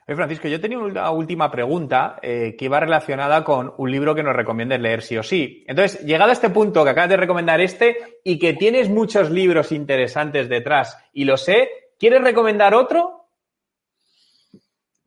[0.07, 4.23] Oye, Francisco, yo tenía una última pregunta eh, que iba relacionada con un libro que
[4.23, 5.63] nos recomiendes leer sí o sí.
[5.67, 9.71] Entonces, llegado a este punto que acabas de recomendar este y que tienes muchos libros
[9.71, 11.69] interesantes detrás y lo sé,
[12.01, 13.27] ¿Quieres recomendar otro?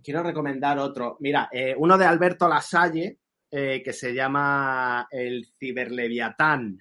[0.01, 1.17] Quiero recomendar otro.
[1.19, 3.19] Mira, eh, uno de Alberto Lasalle,
[3.51, 6.79] eh, que se llama El Ciberleviatán.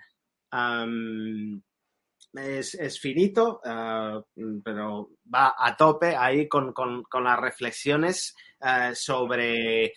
[2.34, 4.22] Es, finito, eh,
[4.64, 8.36] pero va a tope ahí con, con las reflexiones
[8.94, 9.94] sobre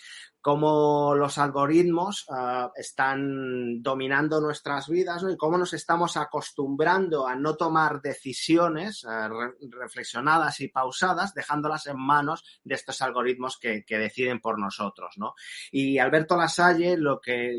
[0.47, 7.57] cómo los algoritmos ah, están dominando nuestras vidas y cómo nos estamos acostumbrando a no
[7.57, 9.28] tomar decisiones ah,
[9.72, 15.16] reflexionadas y pausadas, dejándolas en manos de estos algoritmos que, deciden por nosotros.
[15.72, 17.53] Y Alberto Lasalle lo que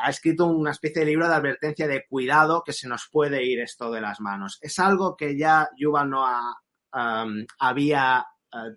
[0.00, 3.58] ha escrito una especie de libro de advertencia de cuidado que se nos puede ir
[3.58, 4.60] esto de las manos.
[4.60, 6.54] Es algo que ya Yuval Noah
[7.58, 8.24] había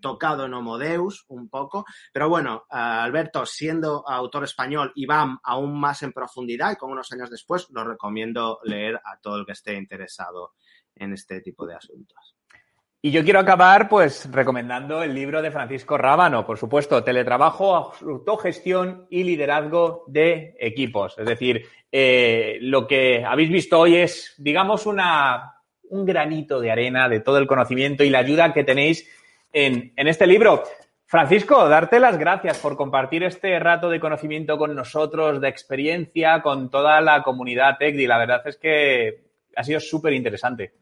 [0.02, 5.80] tocado en Homodeus un poco, pero bueno, eh, Alberto, siendo autor español y va aún
[5.80, 9.54] más en profundidad y con unos años después, lo recomiendo leer a todo el que
[9.54, 10.54] esté interesado
[10.96, 12.36] en este tipo de asuntos.
[13.02, 19.08] Y yo quiero acabar pues recomendando el libro de Francisco Rábano, por supuesto, Teletrabajo, Autogestión
[19.10, 21.18] y Liderazgo de Equipos.
[21.18, 25.54] Es decir, eh, lo que habéis visto hoy es, digamos, una,
[25.84, 29.10] un granito de arena de todo el conocimiento y la ayuda que tenéis
[29.52, 30.64] en, este libro.
[31.06, 36.70] Francisco, darte las gracias por compartir este rato de conocimiento con nosotros, de experiencia, con
[36.70, 38.06] toda la comunidad TECDI.
[38.06, 40.74] La verdad es que ha sido súper interesante.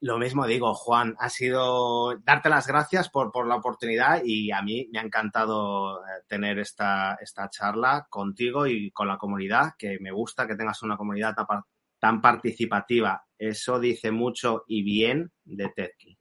[0.00, 4.88] Lo mismo digo, Juan, ha sido darte las gracias por, la oportunidad y a mí
[4.92, 7.18] me ha encantado eh, tener esta,
[7.50, 11.34] charla contigo y con la comunidad, que me gusta que tengas una comunidad
[11.98, 16.16] tan participativa eso dice mucho y bien de Tedki.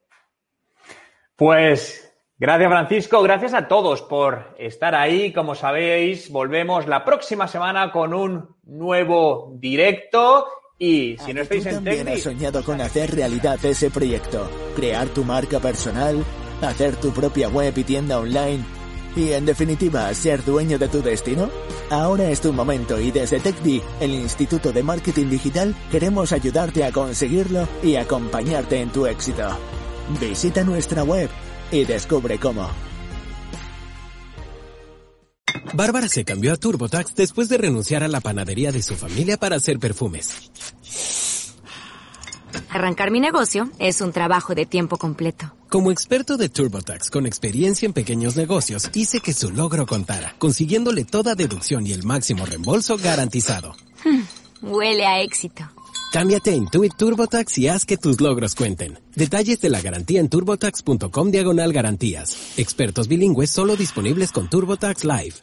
[1.36, 5.34] Pues gracias Francisco, gracias a todos por estar ahí.
[5.34, 10.48] Como sabéis, volvemos la próxima semana con un nuevo directo.
[10.78, 15.24] Y si no estáis en también has soñado con hacer realidad ese proyecto, crear tu
[15.24, 16.24] marca personal,
[16.62, 18.64] hacer tu propia web y tienda online
[19.16, 21.50] y en definitiva ser dueño de tu destino?
[21.90, 26.92] Ahora es tu momento y desde TechD, el Instituto de Marketing Digital, queremos ayudarte a
[26.92, 29.48] conseguirlo y acompañarte en tu éxito.
[30.20, 31.30] Visita nuestra web
[31.72, 32.70] y descubre cómo.
[35.74, 39.56] Bárbara se cambió a TurboTax después de renunciar a la panadería de su familia para
[39.56, 40.52] hacer perfumes.
[42.70, 45.52] Arrancar mi negocio es un trabajo de tiempo completo.
[45.70, 51.06] Como experto de TurboTax con experiencia en pequeños negocios, hice que su logro contara, consiguiéndole
[51.06, 53.76] toda deducción y el máximo reembolso garantizado.
[54.62, 55.64] Huele a éxito.
[56.14, 59.00] Cámbiate a Intuit TurboTax y haz que tus logros cuenten.
[59.16, 62.54] Detalles de la garantía en turbotax.com diagonal garantías.
[62.56, 65.32] Expertos bilingües solo disponibles con TurboTax Live.